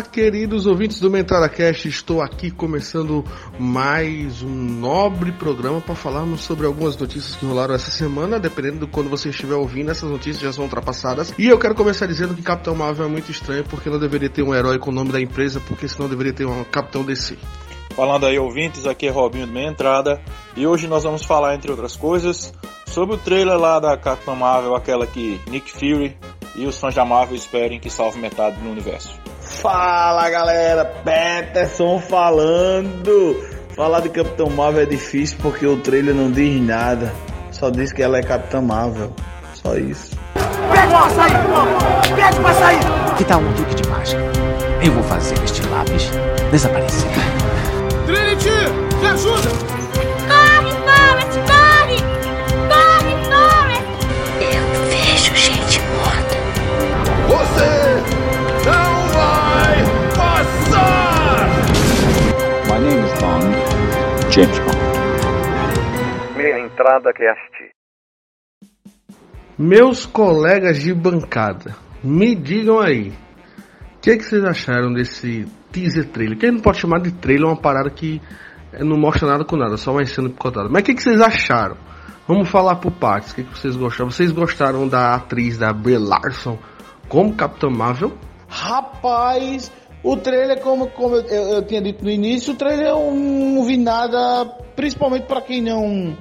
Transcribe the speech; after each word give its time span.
Olá, 0.00 0.08
queridos 0.08 0.64
ouvintes 0.64 0.98
do 0.98 1.10
Mentada 1.10 1.46
Cast. 1.46 1.86
Estou 1.86 2.22
aqui 2.22 2.50
começando 2.50 3.22
mais 3.58 4.42
um 4.42 4.48
nobre 4.48 5.30
programa 5.30 5.78
para 5.78 5.94
falarmos 5.94 6.40
sobre 6.40 6.64
algumas 6.64 6.96
notícias 6.96 7.36
que 7.36 7.44
rolaram 7.44 7.74
essa 7.74 7.90
semana. 7.90 8.40
Dependendo 8.40 8.86
de 8.86 8.90
quando 8.90 9.10
você 9.10 9.28
estiver 9.28 9.56
ouvindo, 9.56 9.90
essas 9.90 10.10
notícias 10.10 10.40
já 10.42 10.50
são 10.54 10.64
ultrapassadas. 10.64 11.34
E 11.38 11.46
eu 11.46 11.58
quero 11.58 11.74
começar 11.74 12.06
dizendo 12.06 12.34
que 12.34 12.40
Capitão 12.40 12.74
Marvel 12.74 13.04
é 13.04 13.08
muito 13.10 13.30
estranho 13.30 13.62
porque 13.64 13.90
não 13.90 13.98
deveria 13.98 14.30
ter 14.30 14.42
um 14.42 14.54
herói 14.54 14.78
com 14.78 14.88
o 14.90 14.94
nome 14.94 15.12
da 15.12 15.20
empresa, 15.20 15.60
porque 15.68 15.86
senão 15.86 16.08
deveria 16.08 16.32
ter 16.32 16.46
um 16.46 16.64
Capitão 16.64 17.04
DC. 17.04 17.36
Falando 17.94 18.24
aí, 18.24 18.38
ouvintes, 18.38 18.86
aqui 18.86 19.06
é 19.06 19.10
Robinho 19.10 19.46
do 19.46 19.52
Meia 19.52 19.68
Entrada. 19.68 20.18
E 20.56 20.66
hoje 20.66 20.88
nós 20.88 21.04
vamos 21.04 21.26
falar, 21.26 21.54
entre 21.54 21.70
outras 21.70 21.94
coisas, 21.94 22.54
sobre 22.86 23.16
o 23.16 23.18
trailer 23.18 23.58
lá 23.58 23.78
da 23.78 23.98
Capitão 23.98 24.34
Marvel, 24.34 24.74
aquela 24.74 25.06
que 25.06 25.38
Nick 25.46 25.70
Fury 25.70 26.16
e 26.56 26.64
os 26.64 26.78
fãs 26.78 26.94
da 26.94 27.04
Marvel 27.04 27.36
esperem 27.36 27.78
que 27.78 27.90
salve 27.90 28.18
metade 28.18 28.58
do 28.58 28.70
universo. 28.70 29.19
Fala 29.50 30.30
galera, 30.30 30.84
Peterson 30.84 32.00
falando. 32.00 33.44
Falar 33.76 34.00
de 34.00 34.08
Capitão 34.08 34.48
Marvel 34.48 34.82
é 34.82 34.86
difícil 34.86 35.36
porque 35.42 35.66
o 35.66 35.76
trailer 35.76 36.14
não 36.14 36.30
diz 36.30 36.62
nada. 36.62 37.12
Só 37.50 37.68
diz 37.68 37.92
que 37.92 38.02
ela 38.02 38.18
é 38.18 38.22
Capitã 38.22 38.60
Marvel. 38.60 39.12
Só 39.54 39.76
isso. 39.76 40.16
Pega 40.34 40.92
o 40.92 41.04
açaí, 41.04 41.32
pega 42.14 42.40
o 42.40 42.46
açaí. 42.46 42.78
Que 43.18 43.24
tal 43.24 43.40
um 43.40 43.52
truque 43.54 43.74
de 43.74 43.88
mágica? 43.88 44.22
Eu 44.82 44.92
vou 44.92 45.02
fazer 45.02 45.34
este 45.44 45.66
lápis 45.66 46.10
desaparecer. 46.50 47.10
Trinity, 48.06 48.50
me 49.00 49.06
ajuda. 49.08 49.79
Meia 66.80 66.96
entrada 66.98 67.12
cast. 67.12 67.74
Meus 69.58 70.06
colegas 70.06 70.80
de 70.80 70.94
bancada, 70.94 71.76
me 72.02 72.34
digam 72.34 72.80
aí, 72.80 73.10
o 73.10 74.00
que, 74.00 74.12
é 74.12 74.16
que 74.16 74.22
vocês 74.24 74.42
acharam 74.44 74.92
desse 74.92 75.44
teaser 75.70 76.06
trailer? 76.08 76.38
Que 76.38 76.50
não 76.50 76.60
pode 76.60 76.78
chamar 76.78 77.00
de 77.00 77.12
trailer 77.12 77.46
uma 77.46 77.60
parada 77.60 77.90
que 77.90 78.20
não 78.78 78.96
mostra 78.96 79.28
nada 79.28 79.44
com 79.44 79.56
nada, 79.56 79.76
só 79.76 79.92
vai 79.92 80.06
sendo 80.06 80.30
picotado. 80.30 80.70
Mas 80.70 80.82
o 80.82 80.84
que, 80.86 80.94
que 80.94 81.02
vocês 81.02 81.20
acharam? 81.20 81.76
Vamos 82.26 82.48
falar 82.48 82.76
por 82.76 82.92
partes. 82.92 83.32
O 83.32 83.34
que, 83.34 83.44
que 83.44 83.58
vocês 83.58 83.76
gostaram? 83.76 84.10
Vocês 84.10 84.32
gostaram 84.32 84.88
da 84.88 85.14
atriz 85.14 85.58
da 85.58 85.72
Brie 85.72 85.98
Larson 85.98 86.58
como 87.08 87.34
Capitã 87.34 87.68
Marvel? 87.68 88.16
Rapaz, 88.48 89.70
o 90.02 90.16
trailer, 90.16 90.60
como, 90.60 90.88
como 90.90 91.16
eu, 91.16 91.22
eu- 91.26 91.48
eu 91.56 91.66
tinha 91.66 91.82
dito 91.82 92.02
no 92.04 92.10
início, 92.10 92.54
o 92.54 92.56
trailer 92.56 92.86
eu 92.88 93.12
não 93.12 93.64
vi 93.64 93.76
nada, 93.76 94.46
principalmente 94.74 95.26
para 95.26 95.42
quem 95.42 95.60
não, 95.60 96.16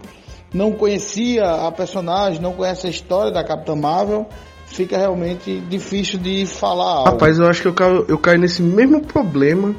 não 0.53 0.72
conhecia 0.72 1.44
a 1.67 1.72
personagem, 1.72 2.42
não 2.42 2.53
conhece 2.53 2.88
a 2.88 2.89
história 2.89 3.31
da 3.31 3.44
Capitã 3.44 3.75
Marvel, 3.75 4.28
fica 4.66 4.97
realmente 4.97 5.59
difícil 5.61 6.19
de 6.19 6.45
falar 6.45 7.00
algo. 7.00 7.11
Rapaz, 7.11 7.39
eu 7.39 7.47
acho 7.47 7.61
que 7.61 7.67
eu 7.67 7.73
caio, 7.73 8.05
eu 8.08 8.17
caio 8.17 8.39
nesse 8.39 8.61
mesmo 8.61 9.02
problema 9.02 9.75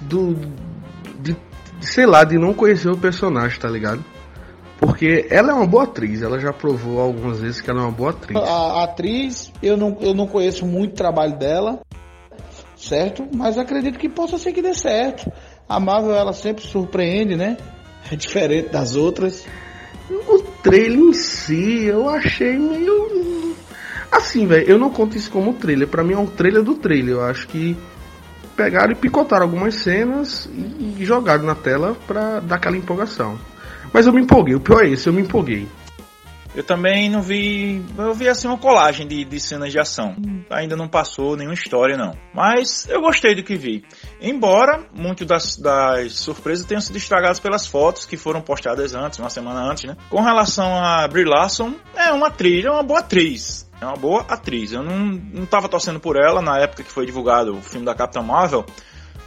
do. 0.00 0.34
De, 0.34 1.32
de, 1.32 1.36
sei 1.80 2.06
lá, 2.06 2.24
de 2.24 2.38
não 2.38 2.54
conhecer 2.54 2.88
o 2.88 2.96
personagem, 2.96 3.58
tá 3.58 3.68
ligado? 3.68 4.04
Porque 4.78 5.26
ela 5.30 5.50
é 5.50 5.54
uma 5.54 5.66
boa 5.66 5.84
atriz, 5.84 6.22
ela 6.22 6.38
já 6.38 6.52
provou 6.52 7.00
algumas 7.00 7.40
vezes 7.40 7.60
que 7.60 7.70
ela 7.70 7.80
é 7.80 7.84
uma 7.84 7.92
boa 7.92 8.10
atriz. 8.10 8.36
A, 8.36 8.40
a 8.40 8.84
atriz, 8.84 9.52
eu 9.62 9.76
não, 9.76 9.96
eu 10.00 10.12
não 10.14 10.26
conheço 10.26 10.66
muito 10.66 10.92
o 10.92 10.96
trabalho 10.96 11.38
dela, 11.38 11.80
certo? 12.76 13.26
Mas 13.34 13.56
acredito 13.56 13.98
que 13.98 14.08
possa 14.08 14.36
ser 14.36 14.52
que 14.52 14.60
dê 14.60 14.74
certo. 14.74 15.30
A 15.68 15.80
Marvel, 15.80 16.14
ela 16.14 16.32
sempre 16.32 16.64
surpreende, 16.64 17.36
né? 17.36 17.56
É 18.12 18.16
diferente 18.16 18.68
das 18.68 18.96
outras. 18.96 19.46
O 20.10 20.38
trailer 20.62 20.98
em 20.98 21.12
si, 21.12 21.84
eu 21.84 22.08
achei 22.08 22.58
meio. 22.58 23.54
Assim, 24.10 24.46
velho, 24.46 24.68
eu 24.68 24.78
não 24.78 24.90
conto 24.90 25.16
isso 25.16 25.30
como 25.30 25.54
trailer. 25.54 25.88
Pra 25.88 26.04
mim 26.04 26.14
é 26.14 26.18
um 26.18 26.26
trailer 26.26 26.62
do 26.62 26.74
trailer. 26.74 27.14
Eu 27.14 27.24
acho 27.24 27.48
que 27.48 27.76
pegaram 28.56 28.92
e 28.92 28.96
picotaram 28.96 29.44
algumas 29.44 29.74
cenas 29.74 30.48
e, 30.52 31.04
jogaram 31.04 31.44
na 31.44 31.54
tela 31.54 31.96
pra 32.06 32.40
dar 32.40 32.56
aquela 32.56 32.76
empolgação. 32.76 33.38
Mas 33.92 34.06
eu 34.06 34.12
me 34.12 34.22
empolguei, 34.22 34.54
o 34.54 34.60
pior 34.60 34.84
é 34.84 34.90
esse, 34.90 35.06
eu 35.08 35.12
me 35.12 35.22
empolguei. 35.22 35.68
Eu 36.54 36.62
também 36.62 37.10
não 37.10 37.20
vi. 37.20 37.84
Eu 37.98 38.14
vi 38.14 38.28
assim 38.28 38.46
uma 38.46 38.56
colagem 38.56 39.06
de, 39.06 39.24
de 39.24 39.40
cenas 39.40 39.72
de 39.72 39.78
ação. 39.78 40.14
Ainda 40.48 40.76
não 40.76 40.86
passou 40.86 41.36
nenhuma 41.36 41.54
história, 41.54 41.96
não. 41.96 42.16
Mas 42.32 42.88
eu 42.88 43.00
gostei 43.00 43.34
do 43.34 43.42
que 43.42 43.56
vi. 43.56 43.84
Embora 44.20 44.86
muito 44.94 45.24
das, 45.24 45.56
das 45.56 46.12
surpresas 46.14 46.64
tenham 46.64 46.80
sido 46.80 46.96
estragadas 46.96 47.40
pelas 47.40 47.66
fotos 47.66 48.06
que 48.06 48.16
foram 48.16 48.40
postadas 48.40 48.94
antes, 48.94 49.18
uma 49.18 49.30
semana 49.30 49.68
antes, 49.68 49.84
né? 49.84 49.96
Com 50.08 50.20
relação 50.20 50.76
a 50.76 51.08
Brie 51.08 51.24
Larson, 51.24 51.74
é 51.96 52.12
uma 52.12 52.28
atriz, 52.28 52.64
é 52.64 52.70
uma 52.70 52.84
boa 52.84 53.00
atriz. 53.00 53.68
É 53.80 53.86
uma 53.86 53.96
boa 53.96 54.24
atriz. 54.28 54.72
Eu 54.72 54.82
não, 54.84 54.98
não 54.98 55.46
tava 55.46 55.68
torcendo 55.68 55.98
por 55.98 56.16
ela 56.16 56.40
na 56.40 56.58
época 56.58 56.84
que 56.84 56.92
foi 56.92 57.04
divulgado 57.04 57.56
o 57.56 57.62
filme 57.62 57.84
da 57.84 57.94
Capitã 57.94 58.22
Marvel. 58.22 58.64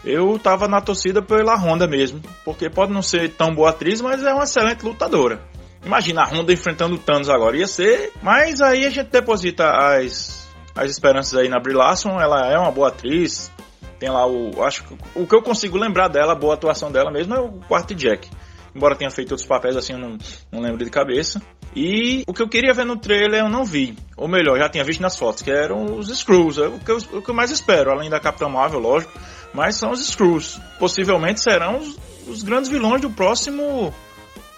Eu 0.05 0.39
tava 0.39 0.67
na 0.69 0.79
torcida 0.79 1.21
pela 1.21 1.55
Honda 1.55 1.85
mesmo. 1.85 2.21
Porque 2.45 2.69
pode 2.69 2.93
não 2.93 3.01
ser 3.01 3.33
tão 3.33 3.53
boa 3.53 3.71
atriz, 3.71 3.99
mas 3.99 4.23
é 4.23 4.33
uma 4.33 4.45
excelente 4.45 4.85
lutadora. 4.85 5.41
Imagina 5.85 6.23
a 6.23 6.25
Honda 6.25 6.51
enfrentando 6.51 6.95
o 6.95 6.99
Thanos 6.99 7.29
agora. 7.29 7.57
Ia 7.57 7.67
ser. 7.67 8.11
Mas 8.21 8.61
aí 8.61 8.85
a 8.85 8.89
gente 8.89 9.09
deposita 9.09 9.69
as, 9.69 10.47
as 10.75 10.91
esperanças 10.91 11.37
aí 11.37 11.49
na 11.49 11.59
Brie 11.59 11.75
Larson. 11.75 12.19
Ela 12.19 12.51
é 12.51 12.57
uma 12.57 12.71
boa 12.71 12.89
atriz. 12.89 13.51
Tem 13.99 14.09
lá 14.09 14.27
o. 14.27 14.63
Acho 14.63 14.83
que 14.83 14.97
o 15.15 15.25
que 15.25 15.35
eu 15.35 15.41
consigo 15.41 15.77
lembrar 15.77 16.07
dela, 16.07 16.33
a 16.33 16.35
boa 16.35 16.53
atuação 16.53 16.91
dela 16.91 17.11
mesmo, 17.11 17.33
é 17.33 17.39
o 17.39 17.51
quarto 17.67 17.95
Jack. 17.95 18.29
Embora 18.75 18.95
tenha 18.95 19.09
feito 19.09 19.31
outros 19.31 19.47
papéis 19.47 19.75
assim, 19.75 19.93
eu 19.93 19.99
não, 19.99 20.17
não 20.51 20.61
lembro 20.61 20.85
de 20.85 20.91
cabeça. 20.91 21.41
E 21.75 22.23
o 22.27 22.33
que 22.33 22.41
eu 22.41 22.47
queria 22.47 22.73
ver 22.73 22.85
no 22.85 22.95
trailer 22.95 23.41
eu 23.41 23.49
não 23.49 23.65
vi. 23.65 23.97
Ou 24.15 24.27
melhor, 24.27 24.57
já 24.57 24.69
tinha 24.69 24.83
visto 24.83 25.01
nas 25.01 25.17
fotos, 25.17 25.41
que 25.41 25.49
eram 25.49 25.97
os 25.97 26.15
Screws. 26.15 26.59
É 26.59 26.67
o 26.67 26.79
que 26.79 26.91
eu, 26.91 26.97
o 26.97 27.21
que 27.21 27.29
eu 27.29 27.33
mais 27.33 27.49
espero, 27.49 27.91
além 27.91 28.09
da 28.09 28.19
Capitã 28.19 28.47
Marvel, 28.47 28.79
lógico. 28.79 29.11
Mas 29.53 29.75
são 29.75 29.91
os 29.91 30.07
Screws. 30.07 30.59
Possivelmente 30.77 31.39
serão 31.39 31.77
os, 31.77 31.97
os 32.27 32.43
grandes 32.43 32.69
vilões 32.69 33.01
do 33.01 33.09
próximo. 33.09 33.93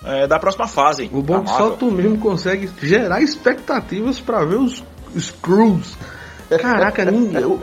É, 0.03 0.27
da 0.27 0.39
próxima 0.39 0.67
fase. 0.67 1.09
O 1.13 1.21
bom 1.21 1.43
que 1.43 1.49
só 1.49 1.71
tu 1.71 1.91
mesmo 1.91 2.17
consegue 2.17 2.69
gerar 2.81 3.21
expectativas 3.21 4.19
pra 4.19 4.43
ver 4.45 4.55
os, 4.57 4.83
Screws. 5.17 5.97
Caraca, 6.61 7.05
ninguém. 7.05 7.59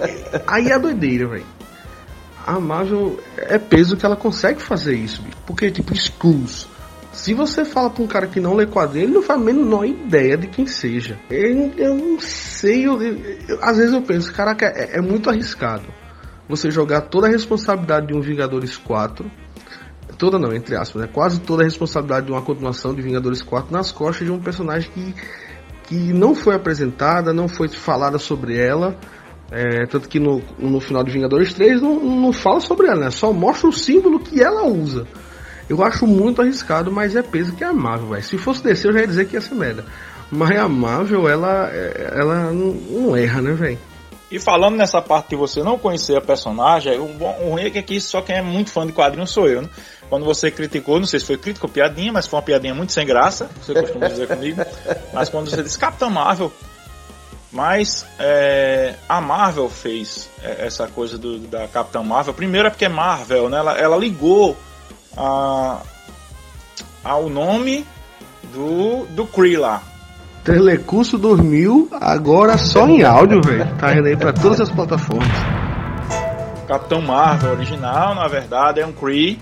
aí 0.47 0.71
é 0.71 0.79
doideira, 0.79 1.29
velho. 1.29 1.47
A 2.47 2.61
Marvel 2.61 3.19
é 3.37 3.59
peso 3.59 3.97
que 3.97 4.07
ela 4.07 4.17
consegue 4.17 4.63
fazer 4.63 4.95
isso, 4.95 5.21
bicho. 5.23 5.37
Porque, 5.47 5.71
tipo, 5.71 5.95
Screws. 5.97 6.69
Se 7.13 7.33
você 7.35 7.65
fala 7.65 7.89
pra 7.91 8.03
um 8.05 8.07
cara 8.07 8.27
que 8.27 8.39
não 8.41 8.55
lê 8.55 8.67
quadrinho, 8.67 9.07
ele 9.07 9.15
não 9.15 9.23
faz 9.23 9.41
a 9.41 9.43
menor 9.43 9.87
ideia 9.87 10.37
de 10.37 10.47
quem 10.49 10.67
seja. 10.67 11.19
Eu, 11.31 11.73
eu 11.77 11.95
não 11.95 12.21
sei, 12.21 12.87
eu- 12.87 13.03
eu- 13.03 13.59
às 13.63 13.79
vezes 13.79 13.93
eu 13.95 14.03
penso, 14.03 14.33
caraca, 14.33 14.67
é, 14.67 14.99
é 14.99 15.01
muito 15.01 15.31
arriscado 15.31 15.85
você 16.49 16.71
jogar 16.71 17.01
toda 17.03 17.27
a 17.27 17.31
responsabilidade 17.31 18.09
de 18.09 18.15
um 18.15 18.21
Vingadores 18.21 18.77
4 18.77 19.29
toda 20.19 20.39
não, 20.39 20.53
entre 20.53 20.77
aspas, 20.77 21.03
né? 21.03 21.09
Quase 21.13 21.41
toda 21.41 21.63
a 21.63 21.65
responsabilidade 21.65 22.27
de 22.27 22.33
uma 22.33 22.43
continuação 22.43 22.95
de 22.95 23.03
Vingadores 23.03 23.43
4 23.43 23.73
nas 23.73 23.93
costas 23.93 24.27
de 24.27 24.33
um 24.33 24.39
personagem 24.39 24.91
que, 24.91 25.15
que 25.85 26.13
não 26.13 26.35
foi 26.35 26.55
apresentada, 26.55 27.33
não 27.33 27.49
foi 27.49 27.69
falada 27.69 28.19
sobre 28.19 28.59
ela. 28.59 28.97
É, 29.51 29.87
tanto 29.87 30.09
que 30.09 30.19
no, 30.19 30.43
no 30.59 30.81
final 30.81 31.05
de 31.05 31.13
Vingadores 31.13 31.55
3 31.55 31.81
não, 31.81 32.01
não 32.01 32.33
fala 32.33 32.61
sobre 32.61 32.89
ela, 32.89 33.05
né? 33.05 33.11
Só 33.11 33.33
mostra 33.33 33.69
o 33.69 33.73
símbolo 33.73 34.19
que 34.19 34.43
ela 34.43 34.65
usa. 34.65 35.07
Eu 35.69 35.83
acho 35.83 36.07
muito 36.07 36.41
arriscado, 36.41 36.93
mas 36.93 37.17
é 37.17 37.23
peso 37.23 37.55
que 37.55 37.65
é 37.65 37.67
a 37.67 37.73
Marvel, 37.73 38.11
velho. 38.11 38.23
Se 38.23 38.39
fosse 38.39 38.63
descer, 38.63 38.89
eu 38.89 38.93
já 38.93 39.01
ia 39.01 39.07
dizer 39.07 39.27
que 39.27 39.35
ia 39.35 39.41
ser 39.41 39.55
merda. 39.55 39.85
Mas 40.31 40.59
a 40.59 40.69
Marvel, 40.69 41.29
ela, 41.29 41.69
é- 41.73 42.13
ela 42.17 42.53
não, 42.53 42.73
não 42.73 43.17
erra, 43.17 43.41
né, 43.41 43.53
velho? 43.53 43.79
E 44.31 44.41
falando 44.41 44.77
nessa 44.77 45.01
parte 45.01 45.31
de 45.31 45.37
você 45.37 45.63
não 45.63 45.79
conhecer 45.79 46.17
a 46.17 46.21
personagem, 46.21 46.99
o, 46.99 47.07
bom, 47.07 47.39
o 47.43 47.51
ruim 47.51 47.63
é 47.63 47.71
que 47.71 47.79
aqui 47.79 48.01
só 48.01 48.21
quem 48.21 48.37
é 48.37 48.43
muito 48.43 48.71
fã 48.71 48.85
de 48.85 48.93
quadrinhos 48.93 49.31
sou 49.31 49.49
eu, 49.49 49.63
né? 49.63 49.69
Quando 50.09 50.25
você 50.25 50.51
criticou, 50.51 51.01
não 51.01 51.07
sei 51.07 51.19
se 51.19 51.27
foi 51.27 51.37
crítica 51.37 51.67
ou 51.67 51.73
piadinha, 51.73 52.13
mas 52.13 52.27
foi 52.27 52.39
uma 52.39 52.45
piadinha 52.45 52.75
muito 52.75 52.93
sem 52.93 53.05
graça, 53.05 53.51
você 53.61 53.75
costuma 53.75 54.09
dizer 54.09 54.29
comigo. 54.29 54.63
Mas 55.13 55.29
quando 55.29 55.51
você 55.51 55.63
disse 55.63 55.79
Capitão 55.79 56.11
Marvel, 56.11 56.53
mas 57.51 58.07
é, 58.19 58.95
a 59.09 59.21
Marvel 59.21 59.69
fez 59.69 60.29
é, 60.43 60.67
essa 60.67 60.87
coisa 60.87 61.17
do, 61.17 61.39
da 61.39 61.67
Capitã 61.67 62.03
Marvel. 62.03 62.35
Primeiro 62.35 62.69
é 62.69 62.71
porque 62.71 62.85
é 62.85 62.89
Marvel, 62.89 63.49
né? 63.49 63.59
Ela, 63.59 63.79
ela 63.79 63.97
ligou 63.97 64.57
a, 65.17 65.81
ao 67.03 67.29
nome 67.29 67.87
do, 68.53 69.07
do 69.07 69.27
Kree 69.27 69.57
lá. 69.57 69.83
Telecurso 70.45 71.19
2000, 71.19 71.89
agora 72.01 72.57
só 72.59 72.87
em 72.87 73.03
áudio, 73.03 73.41
velho. 73.43 73.75
Tá 73.79 73.97
indo 73.97 74.07
aí 74.07 74.17
pra 74.17 74.33
todas 74.33 74.61
as 74.61 74.71
plataformas. 74.71 75.27
Capitão 76.69 77.01
Marvel 77.01 77.53
original, 77.53 78.15
na 78.15 78.29
verdade, 78.29 78.81
é 78.81 78.87
um 78.87 78.93
Kree 78.93 79.41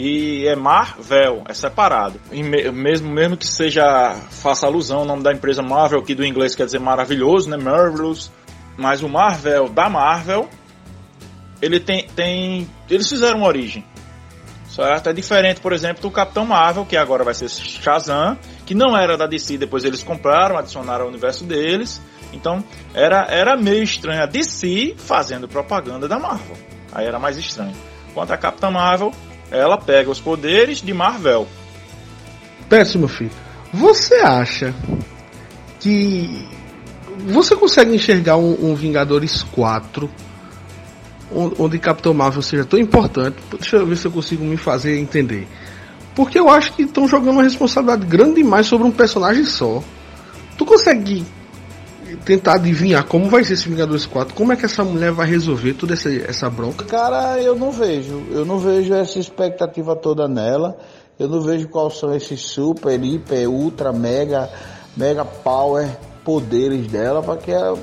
e 0.00 0.46
é 0.46 0.54
Marvel, 0.54 1.42
é 1.48 1.52
separado. 1.52 2.20
E 2.30 2.40
me- 2.40 2.70
mesmo, 2.70 3.10
mesmo 3.10 3.36
que 3.36 3.44
seja, 3.44 4.14
faça 4.30 4.64
alusão 4.64 5.00
ao 5.00 5.04
nome 5.04 5.24
da 5.24 5.32
empresa 5.32 5.60
Marvel, 5.60 6.00
que 6.04 6.14
do 6.14 6.24
inglês 6.24 6.54
quer 6.54 6.66
dizer 6.66 6.78
maravilhoso, 6.78 7.50
né? 7.50 7.56
Marvelous. 7.56 8.30
Mas 8.76 9.02
o 9.02 9.08
Marvel 9.08 9.68
da 9.68 9.88
Marvel 9.88 10.48
ele 11.60 11.80
tem, 11.80 12.06
tem. 12.14 12.70
Eles 12.88 13.08
fizeram 13.08 13.38
uma 13.38 13.48
origem. 13.48 13.84
Certo? 14.70 15.08
É 15.08 15.12
diferente, 15.12 15.60
por 15.60 15.72
exemplo, 15.72 16.00
do 16.00 16.12
Capitão 16.12 16.46
Marvel, 16.46 16.86
que 16.86 16.96
agora 16.96 17.24
vai 17.24 17.34
ser 17.34 17.48
Shazam, 17.48 18.38
que 18.64 18.76
não 18.76 18.96
era 18.96 19.16
da 19.16 19.26
DC, 19.26 19.58
depois 19.58 19.84
eles 19.84 20.04
compraram, 20.04 20.56
adicionaram 20.56 21.02
ao 21.06 21.10
universo 21.10 21.42
deles. 21.42 22.00
Então 22.32 22.62
era, 22.94 23.26
era 23.28 23.56
meio 23.56 23.82
estranho 23.82 24.22
a 24.22 24.26
DC 24.26 24.94
fazendo 24.96 25.48
propaganda 25.48 26.06
da 26.06 26.20
Marvel. 26.20 26.56
Aí 26.92 27.04
era 27.04 27.18
mais 27.18 27.36
estranho. 27.36 27.74
Quanto 28.14 28.32
a 28.32 28.36
Capitã 28.36 28.70
Marvel, 28.70 29.12
ela 29.50 29.76
pega 29.76 30.10
os 30.10 30.20
poderes 30.20 30.80
de 30.80 30.92
Marvel. 30.92 31.46
Péssimo, 32.68 33.08
filho. 33.08 33.30
Você 33.72 34.14
acha 34.16 34.74
que. 35.80 36.46
Você 37.26 37.56
consegue 37.56 37.94
enxergar 37.94 38.36
um, 38.36 38.70
um 38.70 38.74
Vingadores 38.74 39.42
4 39.42 40.08
onde 41.30 41.78
Capitão 41.78 42.14
Marvel 42.14 42.40
seja 42.40 42.64
tão 42.64 42.78
importante? 42.78 43.36
Deixa 43.58 43.76
eu 43.76 43.86
ver 43.86 43.96
se 43.96 44.06
eu 44.06 44.10
consigo 44.10 44.44
me 44.44 44.56
fazer 44.56 44.98
entender. 44.98 45.46
Porque 46.14 46.38
eu 46.38 46.48
acho 46.48 46.72
que 46.72 46.82
estão 46.82 47.06
jogando 47.06 47.32
uma 47.32 47.42
responsabilidade 47.42 48.06
grande 48.06 48.36
demais 48.36 48.66
sobre 48.66 48.86
um 48.86 48.90
personagem 48.90 49.44
só. 49.44 49.82
Tu 50.56 50.64
consegue 50.64 51.24
tentar 52.16 52.54
adivinhar 52.54 53.04
como 53.06 53.28
vai 53.28 53.44
ser 53.44 53.54
esse 53.54 53.68
Vingadores 53.68 54.06
4? 54.06 54.34
Como 54.34 54.52
é 54.52 54.56
que 54.56 54.64
essa 54.64 54.84
mulher 54.84 55.12
vai 55.12 55.26
resolver 55.26 55.74
toda 55.74 55.94
essa, 55.94 56.12
essa 56.12 56.48
bronca? 56.48 56.84
Cara, 56.84 57.40
eu 57.40 57.56
não 57.56 57.70
vejo. 57.70 58.22
Eu 58.30 58.44
não 58.44 58.58
vejo 58.58 58.94
essa 58.94 59.18
expectativa 59.18 59.94
toda 59.96 60.28
nela. 60.28 60.78
Eu 61.18 61.28
não 61.28 61.40
vejo 61.40 61.68
quais 61.68 61.98
são 61.98 62.14
esses 62.14 62.40
super, 62.40 63.02
hiper, 63.02 63.48
ultra, 63.50 63.92
mega, 63.92 64.48
mega 64.96 65.24
power 65.24 65.88
poderes 66.24 66.86
dela 66.86 67.22
para 67.22 67.36
que 67.38 67.50
ela, 67.50 67.78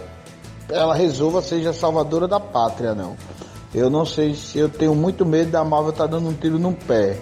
ela 0.69 0.95
resolva 0.95 1.42
seja 1.42 1.74
salvadora 1.74 2.27
da 2.27 2.39
pátria, 2.39 2.94
não. 2.94 3.18
Eu 3.74 3.89
não 3.89 4.06
sei 4.06 4.36
se 4.36 4.57
eu 4.57 4.69
tenho 4.69 4.95
muito 4.95 5.25
medo 5.25 5.51
da 5.51 5.63
Marvel 5.63 5.89
estar 5.89 6.06
tá 6.06 6.12
dando 6.12 6.30
um 6.30 6.33
tiro 6.33 6.57
no 6.57 6.72
pé 6.72 7.18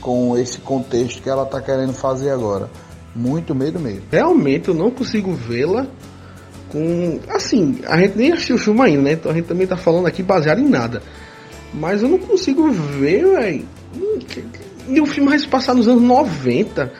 com 0.00 0.38
esse 0.38 0.60
contexto 0.60 1.20
que 1.20 1.28
ela 1.28 1.42
está 1.42 1.60
querendo 1.60 1.92
fazer 1.92 2.30
agora. 2.30 2.70
Muito 3.12 3.54
medo 3.54 3.80
mesmo. 3.80 4.02
Realmente 4.10 4.68
eu 4.68 4.74
não 4.74 4.88
consigo 4.90 5.32
vê-la 5.32 5.88
com. 6.70 7.20
Assim, 7.28 7.80
a 7.86 7.98
gente 7.98 8.16
nem 8.16 8.32
assistiu 8.32 8.56
o 8.56 8.58
filme 8.58 8.82
ainda, 8.82 9.02
né? 9.02 9.12
Então 9.12 9.32
a 9.32 9.34
gente 9.34 9.46
também 9.46 9.66
tá 9.66 9.76
falando 9.76 10.06
aqui 10.06 10.22
baseado 10.22 10.60
em 10.60 10.68
nada. 10.68 11.02
Mas 11.72 12.02
eu 12.02 12.08
não 12.08 12.18
consigo 12.18 12.70
ver, 12.70 13.26
velho. 13.26 13.68
E 14.88 15.00
o 15.00 15.06
filme 15.06 15.28
vai 15.28 15.38
se 15.38 15.48
passar 15.48 15.74
nos 15.74 15.88
anos 15.88 16.02
90. 16.02 16.92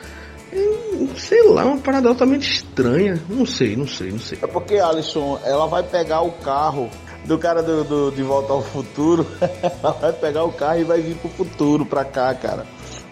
Sei 1.15 1.43
lá, 1.43 1.65
uma 1.65 1.77
parada 1.77 2.09
altamente 2.09 2.49
estranha. 2.49 3.21
Não 3.29 3.45
sei, 3.45 3.75
não 3.75 3.87
sei, 3.87 4.11
não 4.11 4.19
sei. 4.19 4.37
É 4.41 4.47
porque, 4.47 4.75
Alisson, 4.75 5.39
ela 5.45 5.67
vai 5.67 5.83
pegar 5.83 6.21
o 6.21 6.31
carro 6.31 6.89
do 7.25 7.37
cara 7.37 7.61
do, 7.61 7.83
do, 7.83 8.11
de 8.11 8.23
volta 8.23 8.53
ao 8.53 8.61
futuro. 8.61 9.25
ela 9.41 9.93
vai 9.93 10.13
pegar 10.13 10.43
o 10.43 10.51
carro 10.51 10.79
e 10.79 10.83
vai 10.83 11.01
vir 11.01 11.15
pro 11.15 11.29
futuro, 11.29 11.85
pra 11.85 12.05
cá, 12.05 12.33
cara. 12.33 12.65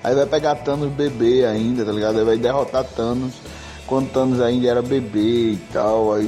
Aí 0.03 0.13
vai 0.13 0.25
pegar 0.25 0.55
Thanos 0.55 0.91
bebê 0.91 1.45
ainda, 1.45 1.83
tá 1.83 1.91
ligado? 1.91 2.19
Aí 2.19 2.25
vai 2.25 2.37
derrotar 2.37 2.83
Thanos 2.83 3.33
quando 3.87 4.11
Thanos 4.11 4.41
ainda 4.41 4.67
era 4.67 4.81
bebê 4.81 5.51
e 5.51 5.59
tal. 5.71 6.13
Aí... 6.13 6.27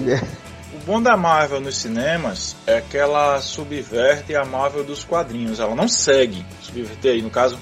O 0.74 0.80
bom 0.86 1.02
da 1.02 1.18
Marvel 1.18 1.60
nos 1.60 1.78
cinemas 1.78 2.56
é 2.66 2.82
que 2.82 2.98
ela 2.98 3.42
subverte 3.42 4.36
a 4.36 4.46
Marvel 4.46 4.84
dos 4.84 5.04
quadrinhos. 5.04 5.60
Ela 5.60 5.76
não 5.76 5.88
segue, 5.88 6.46
subverter 6.62 7.14
aí 7.14 7.22
no 7.22 7.30
caso, 7.30 7.58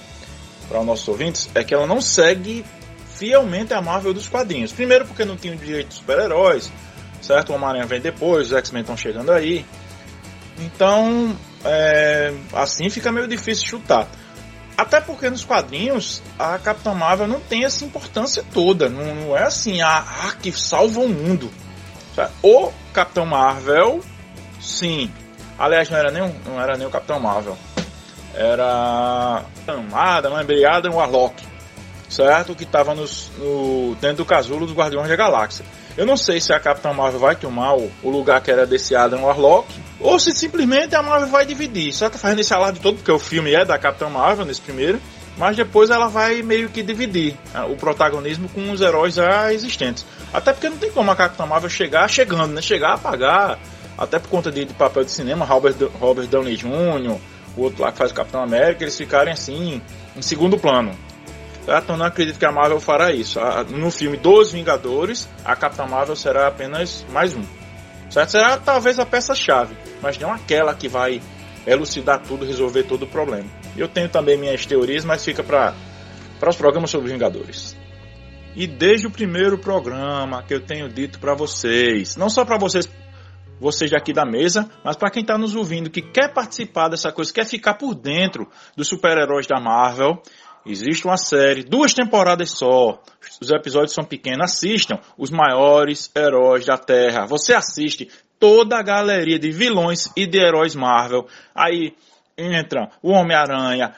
para 0.67 0.79
os 0.79 0.85
nossos 0.85 1.07
ouvintes, 1.07 1.49
é 1.55 1.63
que 1.63 1.73
ela 1.73 1.87
não 1.87 2.01
segue 2.01 2.65
fielmente 3.15 3.73
a 3.73 3.81
Marvel 3.81 4.13
dos 4.13 4.27
quadrinhos. 4.27 4.71
Primeiro 4.71 5.05
porque 5.05 5.23
não 5.23 5.37
tinha 5.37 5.53
o 5.53 5.57
direito 5.57 5.89
de 5.89 5.95
super-heróis, 5.95 6.71
certo? 7.21 7.51
O 7.51 7.55
Homem-Aranha 7.55 7.85
vem 7.85 8.01
depois, 8.01 8.47
os 8.47 8.53
X-Men 8.53 8.81
estão 8.81 8.97
chegando 8.97 9.31
aí. 9.31 9.65
Então, 10.59 11.35
é, 11.63 12.33
assim 12.53 12.89
fica 12.89 13.11
meio 13.11 13.27
difícil 13.27 13.65
chutar. 13.67 14.07
Até 14.77 14.99
porque 14.99 15.29
nos 15.29 15.45
quadrinhos 15.45 16.21
a 16.37 16.57
Capitã 16.57 16.93
Marvel 16.93 17.27
não 17.27 17.39
tem 17.39 17.63
essa 17.63 17.85
importância 17.85 18.43
toda. 18.53 18.89
Não, 18.89 19.15
não 19.15 19.37
é 19.37 19.43
assim, 19.43 19.81
a, 19.81 19.99
a 19.99 20.31
que 20.33 20.51
salva 20.51 20.99
o 20.99 21.07
mundo. 21.07 21.49
O 22.41 22.71
Capitão 22.93 23.25
Marvel, 23.25 24.01
sim. 24.59 25.11
Aliás, 25.57 25.89
não 25.89 25.97
era 25.97 26.11
nem, 26.11 26.35
não 26.45 26.61
era 26.61 26.77
nem 26.77 26.87
o 26.87 26.89
Capitão 26.89 27.19
Marvel. 27.19 27.57
Era 28.33 29.43
Adam, 29.93 30.35
lembrei 30.35 30.65
Adam 30.65 30.95
Warlock. 30.95 31.43
Certo? 32.09 32.53
Que 32.53 32.63
estava 32.63 32.93
no, 32.93 33.05
dentro 33.99 34.17
do 34.17 34.25
casulo 34.25 34.65
dos 34.65 34.75
Guardiões 34.75 35.07
da 35.07 35.15
Galáxia. 35.15 35.65
Eu 35.97 36.05
não 36.05 36.17
sei 36.17 36.41
se 36.41 36.51
a 36.53 36.59
Capitã 36.59 36.93
Marvel 36.93 37.19
vai 37.19 37.35
tomar 37.35 37.75
o, 37.75 37.89
o 38.03 38.09
lugar 38.09 38.41
que 38.41 38.51
era 38.51 38.65
desse 38.65 38.95
Adam 38.95 39.23
Warlock 39.23 39.67
ou 39.99 40.19
se 40.19 40.31
simplesmente 40.31 40.95
a 40.95 41.01
Marvel 41.01 41.29
vai 41.29 41.45
dividir. 41.45 41.93
Só 41.93 42.09
tá 42.09 42.17
fazendo 42.17 42.39
esse 42.39 42.53
alarde 42.53 42.79
todo 42.79 42.97
porque 42.97 43.11
o 43.11 43.19
filme 43.19 43.53
é 43.53 43.63
da 43.63 43.77
Capitã 43.77 44.09
Marvel 44.09 44.45
nesse 44.45 44.61
primeiro, 44.61 44.99
mas 45.37 45.55
depois 45.55 45.89
ela 45.89 46.07
vai 46.07 46.41
meio 46.41 46.69
que 46.69 46.81
dividir 46.81 47.35
né, 47.53 47.63
o 47.63 47.75
protagonismo 47.75 48.49
com 48.49 48.71
os 48.71 48.81
heróis 48.81 49.15
já 49.15 49.53
existentes. 49.53 50.05
Até 50.33 50.53
porque 50.53 50.69
não 50.69 50.77
tem 50.77 50.91
como 50.91 51.11
a 51.11 51.15
Capitã 51.15 51.45
Marvel 51.45 51.69
chegar 51.69 52.09
chegando, 52.09 52.53
né? 52.53 52.61
Chegar 52.61 52.89
a 52.89 52.93
apagar, 52.95 53.59
até 53.97 54.19
por 54.19 54.29
conta 54.29 54.51
de, 54.51 54.65
de 54.65 54.73
papel 54.73 55.03
de 55.03 55.11
cinema, 55.11 55.45
Robert, 55.45 55.75
Robert 55.99 56.27
Downey 56.27 56.55
Jr., 56.55 57.17
o 57.57 57.61
outro 57.61 57.81
lá 57.81 57.91
que 57.91 57.97
faz 57.97 58.11
o 58.11 58.13
Capitão 58.13 58.43
América, 58.43 58.83
eles 58.83 58.97
ficarem 58.97 59.31
assim 59.31 59.81
em 60.15 60.21
segundo 60.21 60.57
plano. 60.57 60.91
Então 61.67 61.97
não 61.97 62.05
acredito 62.05 62.37
que 62.37 62.45
a 62.45 62.51
Marvel 62.51 62.79
fará 62.79 63.11
isso. 63.11 63.39
No 63.69 63.89
filme 63.89 64.17
dos 64.17 64.51
Vingadores, 64.51 65.27
a 65.43 65.55
Capitã 65.55 65.85
Marvel 65.85 66.15
será 66.15 66.47
apenas 66.47 67.05
mais 67.11 67.33
um. 67.33 67.43
Certo? 68.09 68.29
Será 68.29 68.57
talvez 68.57 68.99
a 68.99 69.05
peça-chave, 69.05 69.75
mas 70.01 70.17
não 70.17 70.31
aquela 70.31 70.73
que 70.73 70.87
vai 70.87 71.21
elucidar 71.65 72.21
tudo, 72.21 72.45
resolver 72.45 72.83
todo 72.83 73.03
o 73.03 73.07
problema. 73.07 73.49
Eu 73.75 73.87
tenho 73.87 74.07
também 74.07 74.37
minhas 74.37 74.65
teorias, 74.65 75.03
mas 75.03 75.23
fica 75.25 75.43
para 75.43 75.73
os 76.47 76.55
programas 76.55 76.89
sobre 76.89 77.07
os 77.07 77.11
Vingadores. 77.11 77.75
E 78.55 78.65
desde 78.67 79.07
o 79.07 79.11
primeiro 79.11 79.57
programa 79.57 80.41
que 80.43 80.53
eu 80.53 80.61
tenho 80.61 80.87
dito 80.87 81.19
para 81.19 81.33
vocês, 81.33 82.15
não 82.15 82.29
só 82.29 82.45
para 82.45 82.57
vocês, 82.57 82.89
vocês 83.59 83.91
daqui 83.91 84.13
da 84.13 84.25
mesa, 84.25 84.69
mas 84.83 84.95
para 84.95 85.09
quem 85.09 85.21
está 85.21 85.37
nos 85.37 85.55
ouvindo 85.55 85.89
que 85.89 86.01
quer 86.01 86.33
participar 86.33 86.87
dessa 86.87 87.11
coisa, 87.11 87.33
quer 87.33 87.45
ficar 87.45 87.73
por 87.73 87.93
dentro 87.93 88.47
dos 88.75 88.87
super-heróis 88.87 89.45
da 89.45 89.59
Marvel, 89.59 90.21
Existe 90.65 91.05
uma 91.05 91.17
série, 91.17 91.63
duas 91.63 91.93
temporadas 91.93 92.49
só. 92.49 92.99
Os 93.39 93.51
episódios 93.51 93.93
são 93.93 94.03
pequenos. 94.03 94.45
Assistam 94.45 94.99
os 95.15 95.29
maiores 95.29 96.11
heróis 96.15 96.65
da 96.65 96.77
Terra. 96.77 97.25
Você 97.27 97.53
assiste 97.53 98.09
toda 98.39 98.77
a 98.77 98.81
galeria 98.81 99.37
de 99.37 99.51
vilões 99.51 100.09
e 100.15 100.25
de 100.25 100.39
heróis 100.39 100.73
Marvel. 100.73 101.27
Aí 101.53 101.93
entra 102.35 102.89
o 103.03 103.11
Homem-Aranha, 103.11 103.93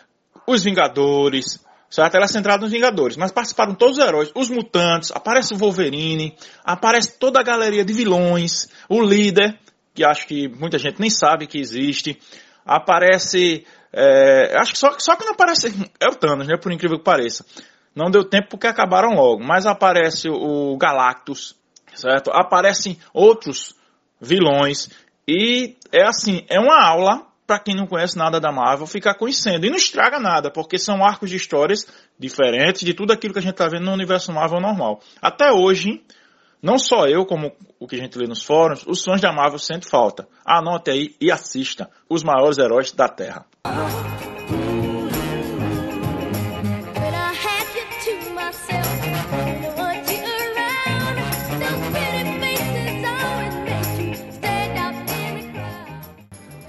os 0.46 0.64
Vingadores, 0.64 1.60
certo? 1.90 2.16
Ela 2.16 2.26
é 2.26 2.28
centrada 2.28 2.62
nos 2.62 2.72
Vingadores, 2.72 3.18
mas 3.18 3.32
participaram 3.32 3.74
todos 3.74 3.98
os 3.98 4.04
heróis, 4.04 4.32
os 4.36 4.50
mutantes, 4.50 5.12
aparece 5.12 5.54
o 5.54 5.58
Wolverine, 5.58 6.36
aparece 6.64 7.18
toda 7.18 7.40
a 7.40 7.44
galeria 7.44 7.84
de 7.84 7.94
vilões, 7.94 8.68
o 8.90 9.02
líder, 9.02 9.58
que 9.94 10.04
acho 10.04 10.28
que 10.28 10.48
muita 10.48 10.78
gente 10.78 11.00
nem 11.00 11.10
sabe 11.10 11.48
que 11.48 11.60
existe, 11.60 12.20
aparece 12.66 13.66
é, 13.94 14.54
acho 14.60 14.74
que 14.74 14.80
só, 14.80 14.98
só 15.00 15.16
que 15.16 15.26
não 15.26 15.34
aparece. 15.34 15.68
É 16.00 16.08
o 16.08 16.16
Thanos, 16.16 16.48
né? 16.48 16.58
Por 16.58 16.72
incrível 16.72 16.98
que 16.98 17.04
pareça. 17.04 17.46
Não 17.96 18.12
deu 18.12 18.24
tempo 18.24 18.50
porque 18.50 18.68
acabaram 18.68 19.16
logo. 19.16 19.44
Mas 19.44 19.66
aparece 19.66 20.30
o 20.30 20.78
Galactus, 20.78 21.56
certo? 21.96 22.32
Aparecem 22.32 23.00
outros 23.14 23.76
vilões. 24.22 24.90
E 25.28 25.76
é 25.92 26.06
assim, 26.06 26.46
é 26.50 26.60
uma 26.60 26.82
aula 26.84 27.26
para 27.48 27.60
quem 27.60 27.76
não 27.76 27.88
conhece 27.88 28.18
nada 28.18 28.40
da 28.40 28.52
Marvel 28.52 28.86
ficar 28.86 29.16
conhecendo. 29.16 29.66
E 29.66 29.70
não 29.70 29.78
estraga 29.78 30.20
nada, 30.20 30.52
porque 30.52 30.78
são 30.78 31.04
arcos 31.04 31.30
de 31.30 31.38
histórias 31.38 31.88
diferentes 32.20 32.82
de 32.82 32.94
tudo 32.94 33.14
aquilo 33.14 33.34
que 33.34 33.40
a 33.40 33.42
gente 33.42 33.54
está 33.54 33.68
vendo 33.68 33.86
no 33.86 33.94
universo 33.94 34.34
Marvel 34.34 34.60
normal. 34.60 35.02
Até 35.22 35.52
hoje, 35.52 36.04
não 36.62 36.78
só 36.78 37.08
eu, 37.08 37.26
como 37.26 37.52
o 37.80 37.88
que 37.88 37.96
a 37.96 38.00
gente 38.00 38.18
lê 38.18 38.28
nos 38.28 38.44
fóruns, 38.44 38.86
os 38.88 39.04
fãs 39.04 39.22
da 39.22 39.32
Marvel 39.32 39.60
sentem 39.60 39.90
falta. 39.90 40.28
Anote 40.46 40.90
aí 40.90 41.16
e 41.22 41.32
assista 41.32 41.90
os 42.10 42.24
maiores 42.24 42.58
heróis 42.58 42.92
da 42.92 43.08
Terra. 43.08 43.46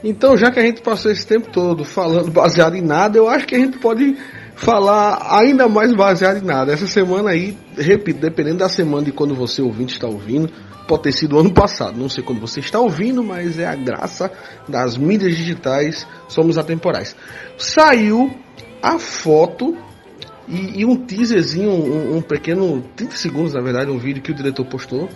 Então, 0.02 0.37
já 0.37 0.50
que 0.50 0.61
a 0.61 0.62
gente 0.62 0.80
passou 0.80 1.11
esse 1.11 1.26
tempo 1.26 1.50
todo 1.50 1.85
falando 1.85 2.30
baseado 2.30 2.76
em 2.76 2.80
nada, 2.80 3.18
eu 3.18 3.28
acho 3.28 3.47
que 3.47 3.54
a 3.54 3.59
gente 3.59 3.78
pode 3.78 4.16
falar 4.59 5.38
ainda 5.41 5.69
mais 5.69 5.95
baseado 5.95 6.38
em 6.38 6.45
nada. 6.45 6.73
Essa 6.73 6.87
semana 6.87 7.31
aí, 7.31 7.57
repito, 7.77 8.21
dependendo 8.21 8.59
da 8.59 8.69
semana 8.69 9.05
de 9.05 9.12
quando 9.12 9.35
você 9.35 9.62
ouvinte 9.62 9.95
está 9.95 10.07
ouvindo, 10.07 10.50
pode 10.87 11.03
ter 11.03 11.12
sido 11.12 11.38
ano 11.38 11.53
passado. 11.53 11.99
Não 11.99 12.09
sei 12.09 12.23
quando 12.23 12.41
você 12.41 12.61
está 12.61 12.79
ouvindo, 12.79 13.23
mas 13.25 13.59
é 13.59 13.67
a 13.67 13.75
graça 13.75 14.31
das 14.69 14.97
mídias 14.97 15.37
digitais, 15.37 16.07
somos 16.29 16.59
atemporais. 16.59 17.17
Saiu 17.57 18.31
a 18.83 18.99
foto 18.99 19.77
e, 20.47 20.81
e 20.81 20.85
um 20.85 20.97
teaserzinho, 20.97 21.71
um, 21.71 22.17
um, 22.17 22.23
pequeno 22.23 22.83
30 22.97 23.17
segundos, 23.17 23.55
na 23.55 23.61
verdade, 23.61 23.91
um 23.91 23.99
vídeo 23.99 24.23
que 24.23 24.33
o 24.33 24.35
diretor 24.35 24.65
postou 24.67 25.09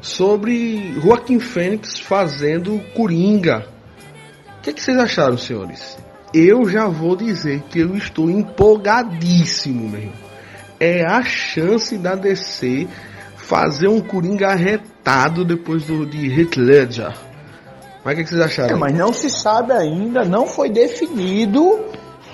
sobre 0.00 0.92
Joaquim 1.00 1.38
Fênix 1.38 1.98
fazendo 1.98 2.78
Coringa 2.94 3.74
que, 4.64 4.72
que 4.72 4.82
vocês 4.82 4.96
acharam, 4.96 5.36
senhores? 5.36 5.98
Eu 6.34 6.68
já 6.68 6.88
vou 6.88 7.14
dizer 7.14 7.62
que 7.70 7.78
eu 7.78 7.96
estou 7.96 8.28
empolgadíssimo, 8.28 9.88
meu. 9.88 10.10
É 10.80 11.06
a 11.06 11.22
chance 11.22 11.96
da 11.96 12.16
DC 12.16 12.88
fazer 13.36 13.86
um 13.86 14.00
Coringa 14.00 14.48
arretado 14.48 15.44
depois 15.44 15.84
do 15.84 16.04
de 16.04 16.28
Heath 16.28 16.56
Ledger. 16.56 17.14
Mas 18.04 18.14
o 18.14 18.16
que, 18.16 18.24
que 18.24 18.30
vocês 18.30 18.40
acharam? 18.40 18.76
É, 18.76 18.78
mas 18.78 18.92
não 18.92 19.12
se 19.12 19.30
sabe 19.30 19.72
ainda, 19.72 20.24
não 20.24 20.44
foi 20.44 20.68
definido, 20.68 21.84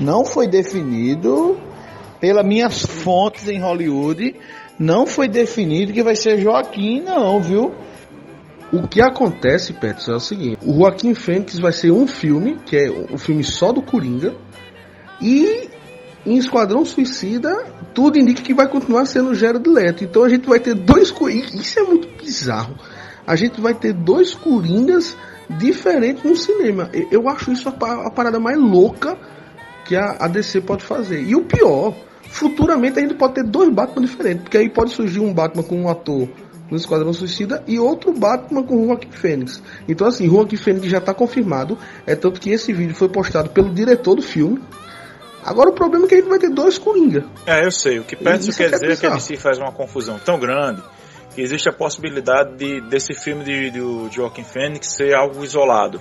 não 0.00 0.24
foi 0.24 0.48
definido 0.48 1.60
pelas 2.18 2.44
minhas 2.44 2.80
fontes 2.80 3.48
em 3.48 3.60
Hollywood, 3.60 4.34
não 4.78 5.06
foi 5.06 5.28
definido 5.28 5.92
que 5.92 6.02
vai 6.02 6.16
ser 6.16 6.40
Joaquim, 6.40 7.02
não, 7.02 7.38
viu? 7.40 7.74
O 8.72 8.86
que 8.86 9.00
acontece, 9.00 9.72
Petros, 9.72 10.08
é 10.08 10.14
o 10.14 10.20
seguinte: 10.20 10.58
o 10.64 10.74
Joaquim 10.74 11.14
Fênix 11.14 11.58
vai 11.58 11.72
ser 11.72 11.90
um 11.90 12.06
filme, 12.06 12.56
que 12.64 12.76
é 12.76 12.90
um 12.90 13.18
filme 13.18 13.42
só 13.42 13.72
do 13.72 13.82
Coringa, 13.82 14.34
e 15.20 15.68
em 16.24 16.36
Esquadrão 16.36 16.84
Suicida, 16.84 17.64
tudo 17.94 18.18
indica 18.18 18.42
que 18.42 18.54
vai 18.54 18.68
continuar 18.68 19.06
sendo 19.06 19.30
o 19.30 19.34
Jared 19.34 19.68
Leto. 19.68 20.04
Então 20.04 20.22
a 20.22 20.28
gente 20.28 20.48
vai 20.48 20.60
ter 20.60 20.74
dois. 20.74 21.12
Isso 21.54 21.78
é 21.78 21.82
muito 21.82 22.08
bizarro. 22.22 22.76
A 23.26 23.36
gente 23.36 23.60
vai 23.60 23.74
ter 23.74 23.92
dois 23.92 24.34
Coringas 24.34 25.16
diferentes 25.48 26.22
no 26.22 26.36
cinema. 26.36 26.90
Eu 27.10 27.28
acho 27.28 27.50
isso 27.52 27.68
a, 27.68 28.10
parada 28.10 28.38
mais 28.38 28.58
louca 28.58 29.18
que 29.84 29.96
a 29.96 30.28
DC 30.28 30.60
pode 30.60 30.84
fazer. 30.84 31.22
E 31.22 31.34
o 31.34 31.42
pior, 31.42 31.94
futuramente 32.28 32.98
a 32.98 33.02
gente 33.02 33.14
pode 33.14 33.34
ter 33.34 33.44
dois 33.44 33.72
Batman 33.72 34.04
diferentes. 34.04 34.42
Porque 34.42 34.58
aí 34.58 34.68
pode 34.68 34.92
surgir 34.92 35.20
um 35.20 35.32
Batman 35.32 35.62
com 35.62 35.82
um 35.82 35.88
ator 35.88 36.28
no 36.70 36.76
Esquadrão 36.76 37.12
Suicida 37.12 37.62
e 37.66 37.78
outro 37.78 38.12
Batman 38.12 38.62
com 38.62 38.82
o 38.82 38.86
Joaquim 38.86 39.10
Fênix. 39.10 39.62
Então 39.88 40.06
assim, 40.06 40.28
Joaquim 40.28 40.56
Fênix 40.56 40.86
já 40.86 40.98
está 40.98 41.12
confirmado, 41.12 41.76
é 42.06 42.14
tanto 42.14 42.40
que 42.40 42.50
esse 42.50 42.72
vídeo 42.72 42.94
foi 42.94 43.08
postado 43.08 43.50
pelo 43.50 43.72
diretor 43.72 44.14
do 44.14 44.22
filme. 44.22 44.62
Agora 45.44 45.70
o 45.70 45.72
problema 45.72 46.04
é 46.04 46.08
que 46.08 46.14
a 46.14 46.18
gente 46.18 46.28
vai 46.28 46.38
ter 46.38 46.50
dois 46.50 46.78
Coringa. 46.78 47.24
É, 47.46 47.64
eu 47.64 47.70
sei. 47.70 47.98
O 47.98 48.04
que 48.04 48.14
Petson 48.14 48.52
quer 48.52 48.70
dizer 48.70 48.90
é 48.90 48.96
que 48.96 49.06
a 49.06 49.10
DC 49.10 49.36
faz 49.36 49.58
uma 49.58 49.72
confusão 49.72 50.18
tão 50.18 50.38
grande 50.38 50.82
que 51.34 51.40
existe 51.40 51.68
a 51.68 51.72
possibilidade 51.72 52.56
de, 52.56 52.80
desse 52.82 53.14
filme 53.14 53.44
de, 53.44 53.70
de, 53.70 54.08
de 54.08 54.14
Joaquim 54.14 54.44
Fênix 54.44 54.94
ser 54.94 55.14
algo 55.14 55.42
isolado. 55.42 56.00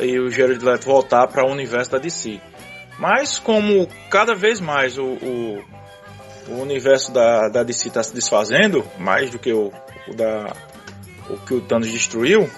E 0.00 0.18
o 0.18 0.28
Jared 0.28 0.64
Leto 0.64 0.86
voltar 0.86 1.28
para 1.28 1.46
o 1.46 1.52
universo 1.52 1.92
da 1.92 1.98
DC. 1.98 2.40
Mas 2.98 3.38
como 3.38 3.88
cada 4.10 4.34
vez 4.34 4.60
mais 4.60 4.98
o, 4.98 5.04
o, 5.04 5.64
o 6.48 6.60
universo 6.60 7.12
da, 7.12 7.48
da 7.48 7.62
DC 7.62 7.88
está 7.88 8.02
se 8.02 8.14
desfazendo, 8.14 8.84
mais 8.98 9.30
do 9.30 9.38
que 9.38 9.52
o, 9.52 9.72
o, 10.08 10.14
da, 10.14 10.52
o 11.30 11.36
que 11.38 11.54
o 11.54 11.60
Thanos 11.60 11.90
destruiu, 11.90 12.48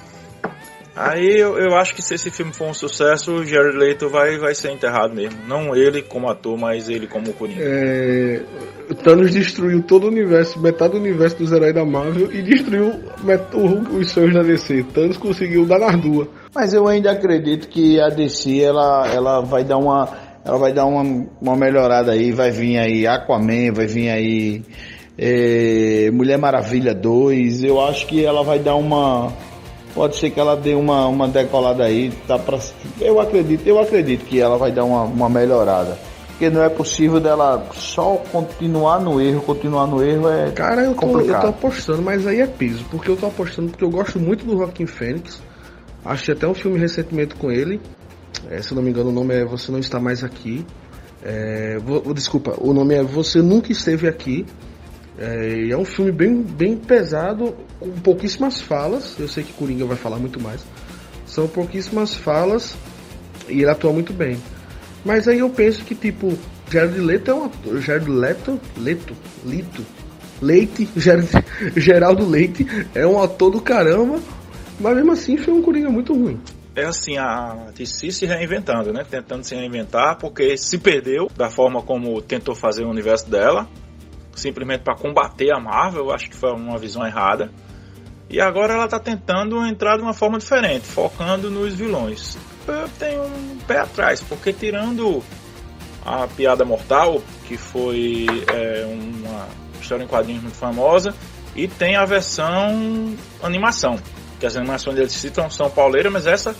aí 0.95 1.39
eu, 1.39 1.59
eu 1.59 1.77
acho 1.77 1.95
que 1.95 2.03
se 2.03 2.15
esse 2.15 2.31
filme 2.31 2.53
for 2.53 2.69
um 2.69 2.75
sucesso, 2.75 3.33
o 3.33 3.45
Jared 3.45 3.77
Leto 3.77 4.09
vai, 4.09 4.39
vai 4.39 4.55
ser 4.55 4.73
enterrado 4.73 5.15
mesmo. 5.15 5.39
Não 5.47 5.77
ele 5.77 6.03
como 6.03 6.29
ator, 6.29 6.59
mas 6.59 6.89
ele 6.89 7.07
como 7.07 7.33
Coringa. 7.33 7.63
É, 7.63 8.43
o 8.89 8.95
Thanos 8.95 9.33
destruiu 9.33 9.83
todo 9.83 10.05
o 10.05 10.09
universo, 10.09 10.61
metade 10.61 10.93
do 10.93 11.01
universo 11.01 11.37
dos 11.37 11.53
heróis 11.53 11.75
da 11.75 11.85
Marvel 11.85 12.33
e 12.33 12.43
destruiu 12.43 12.93
os 13.99 14.11
sonhos 14.11 14.35
da 14.35 14.43
DC. 14.43 14.85
Thanos 14.95 15.17
conseguiu 15.17 15.67
dar 15.67 15.79
nas 15.79 16.01
duas. 16.01 16.29
Mas 16.55 16.73
eu 16.73 16.89
ainda 16.89 17.11
acredito 17.11 17.69
que 17.69 18.01
a 18.01 18.09
DC 18.09 18.61
ela, 18.61 19.07
ela 19.13 19.41
vai 19.41 19.63
dar 19.63 19.77
uma 19.77 20.27
ela 20.47 20.59
vai 20.59 20.73
dar 20.73 20.87
uma, 20.87 21.27
uma 21.41 21.57
melhorada 21.57 22.13
aí, 22.13 22.31
vai 22.31 22.53
vir 22.53 22.79
aí 22.79 23.05
Aquaman, 23.05 23.73
vai 23.73 23.87
vir 23.89 24.09
aí 24.09 24.63
é, 25.19 26.11
Mulher 26.13 26.39
Maravilha 26.39 26.95
2, 26.95 27.65
eu 27.65 27.81
acho 27.81 28.07
que 28.07 28.25
ela 28.25 28.43
vai 28.43 28.59
dar 28.59 28.77
uma 28.77 29.33
pode 29.95 30.17
ser 30.17 30.29
que 30.31 30.39
ela 30.39 30.55
dê 30.55 30.75
uma, 30.75 31.07
uma 31.07 31.27
decolada 31.27 31.83
aí, 31.83 32.13
tá 32.29 32.39
pra, 32.39 32.59
eu 33.01 33.19
acredito, 33.19 33.67
eu 33.67 33.81
acredito 33.81 34.27
que 34.27 34.39
ela 34.39 34.59
vai 34.59 34.71
dar 34.71 34.85
uma, 34.85 35.03
uma 35.05 35.29
melhorada. 35.29 35.97
Porque 36.29 36.51
não 36.51 36.63
é 36.63 36.69
possível 36.69 37.19
dela 37.19 37.67
só 37.73 38.17
continuar 38.31 39.01
no 39.01 39.19
erro, 39.19 39.41
continuar 39.41 39.87
no 39.87 40.05
erro 40.05 40.29
é 40.29 40.51
Cara, 40.51 40.83
eu 40.83 40.93
tô, 40.93 41.01
complicado. 41.01 41.37
eu 41.37 41.41
tô 41.41 41.49
apostando, 41.49 42.03
mas 42.03 42.27
aí 42.27 42.43
é 42.43 42.47
piso, 42.47 42.85
porque 42.91 43.11
eu 43.11 43.17
tô 43.17 43.25
apostando 43.25 43.71
porque 43.71 43.83
eu 43.83 43.89
gosto 43.89 44.21
muito 44.21 44.45
do 44.45 44.59
Joaquim 44.59 44.85
Fênix. 44.85 45.43
Achei 46.05 46.35
até 46.35 46.47
um 46.47 46.53
filme 46.53 46.79
recentemente 46.79 47.35
com 47.37 47.51
ele. 47.51 47.81
É, 48.51 48.61
se 48.61 48.75
não 48.75 48.83
me 48.83 48.91
engano, 48.91 49.09
o 49.09 49.13
nome 49.13 49.35
é 49.35 49.47
Você 49.47 49.73
Não 49.73 49.79
Está 49.79 49.99
Mais 49.99 50.23
Aqui. 50.23 50.65
É, 51.25 51.79
vou, 51.79 52.13
desculpa, 52.13 52.55
o 52.59 52.75
nome 52.75 52.95
é 52.95 53.03
Você 53.03 53.41
Nunca 53.41 53.73
Esteve 53.73 54.07
Aqui. 54.07 54.45
É, 55.19 55.71
é 55.71 55.77
um 55.77 55.85
filme 55.85 56.13
bem, 56.13 56.43
bem 56.43 56.77
pesado, 56.77 57.55
com 57.81 57.91
pouquíssimas 58.01 58.61
falas. 58.61 59.17
Eu 59.19 59.29
sei 59.29 59.45
que 59.45 59.53
Coringa 59.53 59.85
vai 59.85 59.97
falar 59.97 60.19
muito 60.19 60.41
mais. 60.41 60.65
São 61.27 61.49
pouquíssimas 61.49 62.15
falas 62.15 62.77
e 63.49 63.61
ele 63.63 63.71
atua 63.71 63.93
muito 63.93 64.13
bem. 64.13 64.37
Mas 65.05 65.29
aí 65.29 65.39
eu 65.39 65.51
penso 65.51 65.85
que, 65.85 65.95
tipo, 65.95 66.37
Jared 66.71 66.99
Leto 66.99 67.31
é 67.31 67.35
um 67.35 67.45
ator. 67.45 67.81
Jared 67.81 68.11
Leto? 68.11 68.61
Leto? 68.77 69.15
Lito? 69.45 69.85
Leite? 70.43 70.89
Geraldo 71.77 72.29
Leite 72.29 72.67
é 72.95 73.07
um 73.07 73.23
ator 73.23 73.51
do 73.51 73.61
caramba. 73.61 74.21
Mas 74.79 74.97
mesmo 74.97 75.13
assim 75.13 75.37
foi 75.37 75.55
um 75.55 75.63
Coringa 75.63 75.91
muito 75.91 76.13
ruim 76.13 76.39
é 76.77 76.85
assim, 76.85 77.17
a 77.17 77.71
DC 77.75 78.11
se 78.11 78.27
reinventando, 78.27 78.93
né? 78.93 79.03
Tentando 79.03 79.43
se 79.43 79.55
reinventar, 79.55 80.19
porque 80.19 80.59
se 80.59 80.77
perdeu 80.77 81.31
da 81.35 81.49
forma 81.49 81.81
como 81.81 82.21
tentou 82.21 82.55
fazer 82.55 82.85
o 82.85 82.91
universo 82.91 83.31
dela, 83.31 83.67
simplesmente 84.37 84.83
para 84.83 84.95
combater 84.95 85.53
a 85.53 85.59
Marvel, 85.59 86.07
eu 86.07 86.13
acho 86.13 86.31
que 86.31 86.37
foi 86.37 86.53
uma 86.53 86.79
visão 86.79 87.07
errada. 87.07 87.51
E 88.29 88.41
agora 88.41 88.75
ela 88.75 88.87
está 88.87 88.99
tentando 88.99 89.65
entrar 89.65 89.97
de 89.97 90.03
uma 90.03 90.13
forma 90.13 90.39
diferente, 90.39 90.87
focando 90.87 91.51
nos 91.51 91.75
vilões. 91.75 92.37
Eu 92.67 92.89
tenho 92.99 93.23
um 93.23 93.59
pé 93.67 93.79
atrás, 93.79 94.21
porque 94.23 94.53
tirando 94.53 95.23
a 96.05 96.27
Piada 96.27 96.65
Mortal, 96.65 97.23
que 97.47 97.57
foi 97.57 98.27
é, 98.53 98.85
uma 98.87 99.47
história 99.81 100.03
em 100.03 100.09
quadrinhos 100.09 100.43
muito 100.43 100.57
famosa, 100.57 101.15
e 101.55 101.69
tem 101.69 101.97
a 101.97 102.05
versão 102.05 103.15
animação, 103.43 103.99
que 104.39 104.47
as 104.47 104.57
animações 104.57 104.97
deles 104.97 105.13
citam 105.13 105.49
são 105.49 105.71
pauleiras, 105.71 106.13
mas 106.13 106.27
essa 106.27 106.55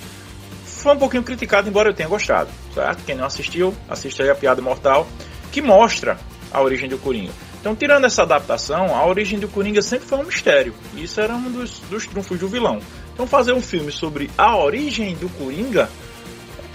foi 0.65 0.95
um 0.95 0.99
pouquinho 0.99 1.23
criticada, 1.23 1.69
embora 1.69 1.91
eu 1.91 1.95
tenha 1.95 2.09
gostado, 2.09 2.49
certo? 2.73 3.05
Quem 3.05 3.17
não 3.17 3.27
assistiu, 3.27 3.75
assiste 3.89 4.23
aí 4.23 4.31
a 4.31 4.35
Piada 4.35 4.63
Mortal, 4.63 5.07
que 5.51 5.61
mostra 5.61 6.17
a 6.53 6.63
origem 6.63 6.89
do 6.89 6.97
Coringa. 6.97 7.33
Então, 7.67 7.75
tirando 7.75 8.05
essa 8.05 8.23
adaptação, 8.23 8.95
a 8.95 9.05
origem 9.05 9.41
do 9.41 9.49
Coringa 9.49 9.83
sempre 9.83 10.07
foi 10.07 10.19
um 10.19 10.23
mistério. 10.23 10.73
E 10.95 11.03
isso 11.03 11.21
era 11.21 11.35
um 11.35 11.51
dos, 11.51 11.81
dos 11.91 12.07
trunfos 12.07 12.39
do 12.39 12.47
vilão. 12.47 12.79
Então, 13.13 13.27
fazer 13.27 13.53
um 13.55 13.61
filme 13.61 13.91
sobre 13.91 14.31
a 14.39 14.57
origem 14.57 15.17
do 15.17 15.29
Coringa 15.31 15.91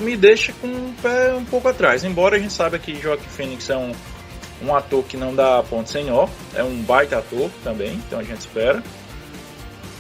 me 0.02 0.18
deixa 0.18 0.52
com 0.52 0.68
o 0.68 0.94
pé 1.02 1.34
um 1.34 1.46
pouco 1.46 1.70
atrás. 1.70 2.04
Embora 2.04 2.36
a 2.36 2.40
gente 2.40 2.52
saiba 2.52 2.78
que 2.78 2.94
Joaquim 3.00 3.30
Phoenix 3.30 3.70
é 3.70 3.78
um, 3.78 3.94
um 4.62 4.76
ator 4.76 5.02
que 5.06 5.16
não 5.16 5.34
dá 5.34 5.64
ponto 5.64 5.90
sem 5.90 6.04
nó, 6.04 6.28
é 6.54 6.62
um 6.62 6.82
baita 6.82 7.20
ator 7.20 7.50
também, 7.64 7.94
então 7.94 8.20
a 8.20 8.24
gente 8.24 8.40
espera 8.40 8.84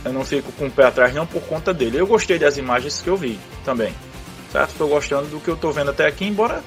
eu 0.04 0.12
não 0.12 0.26
fico 0.26 0.52
com 0.54 0.66
o 0.66 0.72
pé 0.72 0.86
atrás 0.86 1.14
não 1.14 1.26
por 1.26 1.42
conta 1.44 1.74
dele. 1.74 2.00
Eu 2.00 2.08
gostei 2.08 2.38
das 2.38 2.58
imagens 2.58 3.02
que 3.02 3.08
eu 3.08 3.16
vi 3.16 3.40
também, 3.64 3.94
certo? 4.52 4.72
Estou 4.72 4.90
gostando 4.90 5.28
do 5.30 5.40
que 5.40 5.48
eu 5.48 5.54
estou 5.54 5.72
vendo 5.72 5.92
até 5.92 6.06
aqui, 6.06 6.26
embora 6.26 6.62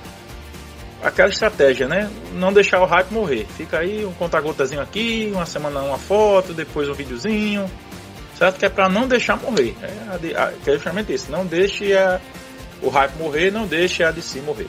aquela 1.04 1.28
estratégia, 1.28 1.86
né? 1.86 2.10
Não 2.32 2.52
deixar 2.52 2.80
o 2.80 2.86
hype 2.86 3.12
morrer. 3.12 3.46
Fica 3.56 3.78
aí 3.78 4.04
um 4.04 4.12
conta-gotazinho 4.14 4.80
aqui, 4.80 5.30
uma 5.32 5.44
semana 5.44 5.82
uma 5.82 5.98
foto, 5.98 6.54
depois 6.54 6.88
um 6.88 6.94
videozinho, 6.94 7.70
certo? 8.36 8.58
Que 8.58 8.66
é 8.66 8.68
para 8.70 8.88
não 8.88 9.06
deixar 9.06 9.36
morrer. 9.36 9.76
É, 9.82 10.54
é 10.66 10.72
justamente 10.72 11.12
isso. 11.12 11.30
Não 11.30 11.44
deixe 11.44 11.94
a, 11.94 12.18
o 12.82 12.88
hype 12.88 13.16
morrer, 13.18 13.50
não 13.50 13.66
deixe 13.66 14.02
a 14.02 14.10
DC 14.10 14.40
morrer. 14.40 14.68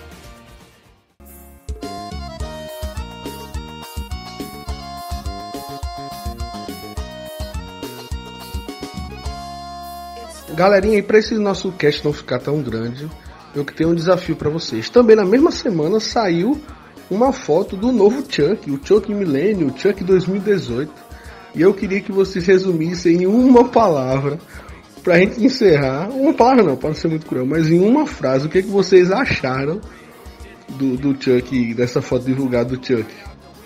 Galerinha, 10.54 11.00
e 11.00 11.02
para 11.02 11.18
esse 11.18 11.38
nosso 11.38 11.70
cast 11.74 12.06
não 12.06 12.14
ficar 12.14 12.40
tão 12.40 12.62
grande, 12.62 13.10
eu 13.56 13.64
tenho 13.64 13.92
um 13.92 13.96
desafio 13.96 14.36
para 14.36 14.50
vocês. 14.50 14.90
Também 14.90 15.16
na 15.16 15.26
mesma 15.26 15.50
semana 15.50 16.00
saiu 16.00 16.60
uma 17.10 17.32
foto 17.32 17.78
do 17.78 17.92
novo 17.92 18.24
Chuck, 18.30 18.70
o 18.70 18.80
Chuck 18.84 19.12
Millennium, 19.14 19.68
o 19.68 19.80
Chuck 19.80 20.04
2018. 20.04 20.92
E 21.56 21.62
eu 21.62 21.74
queria 21.74 22.02
que 22.02 22.12
vocês 22.12 22.46
resumissem 22.46 23.24
em 23.24 23.26
uma 23.26 23.70
palavra 23.70 24.38
pra 25.02 25.18
gente 25.20 25.44
encerrar. 25.44 26.10
Uma 26.10 26.34
palavra 26.34 26.64
não, 26.64 26.76
pode 26.76 26.98
ser 26.98 27.08
muito 27.08 27.26
cruel, 27.26 27.46
mas 27.46 27.70
em 27.70 27.80
uma 27.80 28.06
frase, 28.06 28.48
o 28.48 28.50
que, 28.50 28.62
que 28.62 28.70
vocês 28.70 29.10
acharam 29.12 29.80
do, 30.70 30.98
do 30.98 31.24
Chuck, 31.24 31.74
dessa 31.74 32.02
foto 32.02 32.26
divulgada 32.26 32.76
do 32.76 32.86
Chuck? 32.86 33.06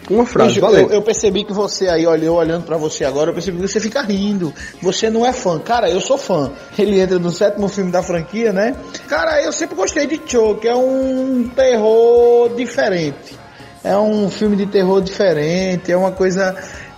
Uma 0.09 0.25
frase, 0.25 0.55
Bicho, 0.55 0.61
valeu. 0.61 0.87
Eu, 0.87 0.89
eu, 0.89 1.01
percebi 1.01 1.43
que 1.43 1.53
você 1.53 1.87
aí, 1.87 2.05
olha, 2.05 2.25
eu 2.25 2.33
olhando 2.33 2.65
para 2.65 2.77
você 2.77 3.05
agora, 3.05 3.29
eu 3.29 3.33
percebi 3.33 3.59
que 3.59 3.67
você 3.67 3.79
fica 3.79 4.01
rindo. 4.01 4.51
Você 4.81 5.09
não 5.09 5.25
é 5.25 5.31
fã. 5.31 5.59
Cara, 5.59 5.89
eu 5.89 6.01
sou 6.01 6.17
fã. 6.17 6.51
Ele 6.77 6.99
entra 6.99 7.19
no 7.19 7.29
sétimo 7.29 7.67
filme 7.67 7.91
da 7.91 8.01
franquia, 8.01 8.51
né? 8.51 8.75
Cara, 9.07 9.41
eu 9.43 9.51
sempre 9.51 9.75
gostei 9.75 10.07
de 10.07 10.19
Choke. 10.25 10.67
É 10.67 10.75
um 10.75 11.49
terror 11.55 12.55
diferente. 12.55 13.37
É 13.83 13.95
um 13.97 14.29
filme 14.29 14.55
de 14.55 14.65
terror 14.65 14.99
diferente. 15.01 15.91
É 15.91 15.97
uma 15.97 16.11
coisa 16.11 16.55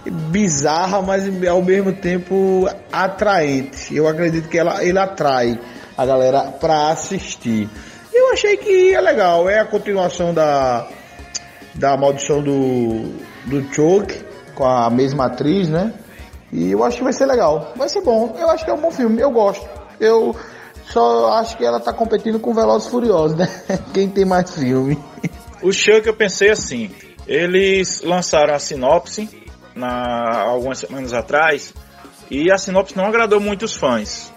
bizarra, 0.10 1.02
mas 1.02 1.24
ao 1.48 1.62
mesmo 1.62 1.92
tempo 1.92 2.68
atraente. 2.92 3.94
Eu 3.94 4.08
acredito 4.08 4.48
que 4.48 4.58
ela, 4.58 4.84
ele 4.84 4.98
atrai 4.98 5.60
a 5.98 6.06
galera 6.06 6.44
pra 6.60 6.90
assistir. 6.90 7.70
Eu 8.14 8.32
achei 8.34 8.58
que 8.58 8.94
é 8.94 9.02
legal, 9.02 9.50
é 9.50 9.60
a 9.60 9.66
continuação 9.66 10.34
da, 10.34 10.88
da 11.76 11.96
maldição 11.98 12.42
do, 12.42 13.04
do 13.46 13.74
Choke, 13.74 14.24
com 14.56 14.66
a 14.66 14.90
mesma 14.90 15.26
atriz, 15.26 15.70
né? 15.70 15.94
E 16.52 16.72
eu 16.72 16.84
acho 16.84 16.98
que 16.98 17.04
vai 17.04 17.14
ser 17.14 17.26
legal, 17.26 17.74
vai 17.76 17.88
ser 17.88 18.02
bom, 18.02 18.36
eu 18.38 18.50
acho 18.50 18.66
que 18.66 18.72
é 18.72 18.74
um 18.74 18.82
bom 18.82 18.92
filme, 18.92 19.22
eu 19.22 19.32
gosto. 19.32 19.68
Eu 20.00 20.36
só 20.90 21.34
acho 21.34 21.58
que 21.58 21.64
ela 21.64 21.80
tá 21.80 21.94
competindo 21.94 22.40
com 22.40 22.54
Velozes 22.54 22.90
Furiosos, 22.90 23.38
né? 23.38 23.48
Quem 23.94 24.10
tem 24.10 24.26
mais 24.26 24.54
filme. 24.54 24.98
O 25.62 25.72
Chuck 25.72 26.06
eu 26.06 26.14
pensei 26.14 26.50
assim, 26.50 26.92
eles 27.26 28.02
lançaram 28.02 28.54
a 28.54 28.60
sinopse 28.60 29.30
na, 29.76 30.42
algumas 30.42 30.80
semanas 30.80 31.14
atrás 31.14 31.74
e 32.30 32.52
a 32.52 32.58
sinopse 32.58 32.98
não 32.98 33.06
agradou 33.06 33.40
muito 33.40 33.64
os 33.64 33.76
fãs 33.76 34.32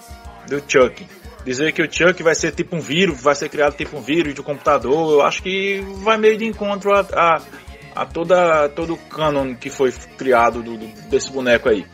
do 0.48 0.62
Chuck. 0.68 1.06
Dizer 1.44 1.72
que 1.72 1.82
o 1.82 1.92
Chuck 1.92 2.22
vai 2.22 2.34
ser 2.34 2.52
tipo 2.52 2.74
um 2.74 2.80
vírus, 2.80 3.20
vai 3.20 3.34
ser 3.34 3.50
criado 3.50 3.76
tipo 3.76 3.98
um 3.98 4.00
vírus 4.00 4.34
de 4.34 4.42
computador, 4.42 5.12
eu 5.12 5.22
acho 5.22 5.42
que 5.42 5.84
vai 6.02 6.16
meio 6.16 6.38
de 6.38 6.46
encontro 6.46 6.92
a, 6.94 7.00
a, 7.00 7.42
a 7.94 8.06
toda, 8.06 8.68
todo 8.70 8.94
o 8.94 8.96
canon 8.96 9.54
que 9.54 9.68
foi 9.68 9.92
criado 10.16 10.62
do, 10.62 10.78
do, 10.78 10.86
desse 11.10 11.30
boneco 11.30 11.68
aí. 11.68 11.84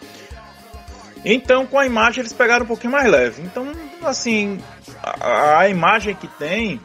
Então, 1.25 1.66
com 1.66 1.78
a 1.78 1.85
imagem, 1.85 2.21
eles 2.21 2.33
pegaram 2.33 2.64
um 2.64 2.69
pouquinho 2.69 2.92
mais 2.92 3.11
leve. 3.11 3.42
Então, 3.42 3.73
assim, 4.02 4.59
a, 5.02 5.59
a 5.59 5.69
imagem 5.69 6.14
que 6.14 6.26
tem, 6.26 6.80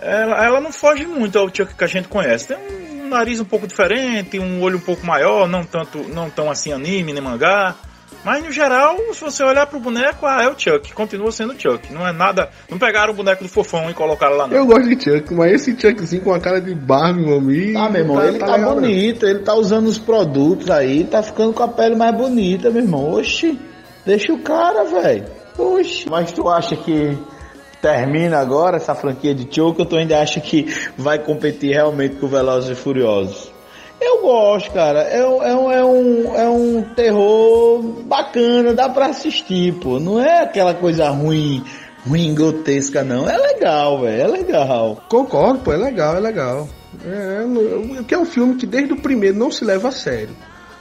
ela, 0.00 0.44
ela, 0.44 0.60
não 0.60 0.72
foge 0.72 1.06
muito 1.06 1.38
ao 1.38 1.54
Chuck 1.54 1.74
que 1.74 1.84
a 1.84 1.86
gente 1.86 2.08
conhece. 2.08 2.48
Tem 2.48 2.56
um 2.56 3.08
nariz 3.08 3.38
um 3.38 3.44
pouco 3.44 3.66
diferente, 3.66 4.38
um 4.38 4.62
olho 4.62 4.78
um 4.78 4.80
pouco 4.80 5.06
maior, 5.06 5.46
não 5.46 5.64
tanto, 5.64 5.98
não 6.08 6.30
tão 6.30 6.50
assim 6.50 6.72
anime 6.72 7.12
nem 7.12 7.22
mangá. 7.22 7.76
Mas 8.24 8.44
no 8.44 8.52
geral, 8.52 8.96
se 9.14 9.20
você 9.20 9.42
olhar 9.42 9.66
pro 9.66 9.80
boneco, 9.80 10.26
ah, 10.26 10.42
é 10.42 10.48
o 10.48 10.58
Chuck, 10.58 10.92
continua 10.92 11.32
sendo 11.32 11.54
o 11.54 11.58
Chuck. 11.58 11.92
Não 11.92 12.06
é 12.06 12.12
nada. 12.12 12.50
Não 12.68 12.78
pegaram 12.78 13.12
o 13.12 13.16
boneco 13.16 13.42
do 13.42 13.48
fofão 13.48 13.90
e 13.90 13.94
colocaram 13.94 14.36
lá 14.36 14.46
não. 14.46 14.56
Eu 14.56 14.66
gosto 14.66 14.88
de 14.88 15.02
Chuck, 15.02 15.32
mas 15.32 15.52
esse 15.52 15.80
Chuckzinho 15.80 16.22
com 16.22 16.34
a 16.34 16.40
cara 16.40 16.60
de 16.60 16.74
Barbie, 16.74 17.24
meu 17.24 17.38
amigo. 17.38 17.78
Ah, 17.78 17.88
meu 17.88 18.02
irmão, 18.02 18.16
tá, 18.16 18.26
ele 18.26 18.38
tá, 18.38 18.46
tá 18.46 18.58
bonito, 18.58 19.26
ele 19.26 19.38
tá 19.38 19.54
usando 19.54 19.86
os 19.86 19.98
produtos 19.98 20.70
aí, 20.70 21.04
tá 21.04 21.22
ficando 21.22 21.52
com 21.54 21.62
a 21.62 21.68
pele 21.68 21.96
mais 21.96 22.14
bonita, 22.14 22.70
meu 22.70 22.82
irmão. 22.82 23.12
Oxi, 23.12 23.58
deixa 24.04 24.32
o 24.32 24.38
cara, 24.40 24.84
velho. 24.84 25.24
Oxi. 25.56 26.08
Mas 26.08 26.30
tu 26.30 26.48
acha 26.48 26.76
que 26.76 27.16
termina 27.80 28.38
agora 28.38 28.76
essa 28.76 28.94
franquia 28.94 29.34
de 29.34 29.48
Choke, 29.50 29.80
eu 29.80 29.86
tu 29.86 29.96
ainda 29.96 30.20
acha 30.20 30.40
que 30.40 30.66
vai 30.96 31.18
competir 31.18 31.72
realmente 31.72 32.16
com 32.16 32.28
Velozes 32.28 32.70
e 32.70 32.74
Furiosos? 32.74 33.50
Eu 34.00 34.22
gosto, 34.22 34.72
cara. 34.72 35.02
É, 35.02 35.18
é, 35.18 35.26
um, 35.26 35.70
é, 35.70 35.84
um, 35.84 36.36
é 36.36 36.48
um 36.48 36.82
terror 36.94 37.82
bacana, 38.04 38.72
dá 38.72 38.88
pra 38.88 39.06
assistir, 39.06 39.74
pô. 39.74 40.00
Não 40.00 40.20
é 40.20 40.42
aquela 40.42 40.72
coisa 40.72 41.10
ruim, 41.10 41.62
ruim, 42.06 42.34
grotesca, 42.34 43.04
não. 43.04 43.28
É 43.28 43.36
legal, 43.36 44.00
velho. 44.00 44.22
É 44.22 44.26
legal. 44.26 45.04
Concordo, 45.08 45.60
pô. 45.60 45.72
É 45.72 45.76
legal, 45.76 46.16
é 46.16 46.20
legal. 46.20 46.68
É, 47.04 48.02
que 48.04 48.14
é 48.14 48.18
um 48.18 48.24
filme 48.24 48.56
que 48.56 48.66
desde 48.66 48.92
o 48.92 49.00
primeiro 49.00 49.36
não 49.36 49.50
se 49.50 49.64
leva 49.64 49.88
a 49.88 49.92
sério. 49.92 50.34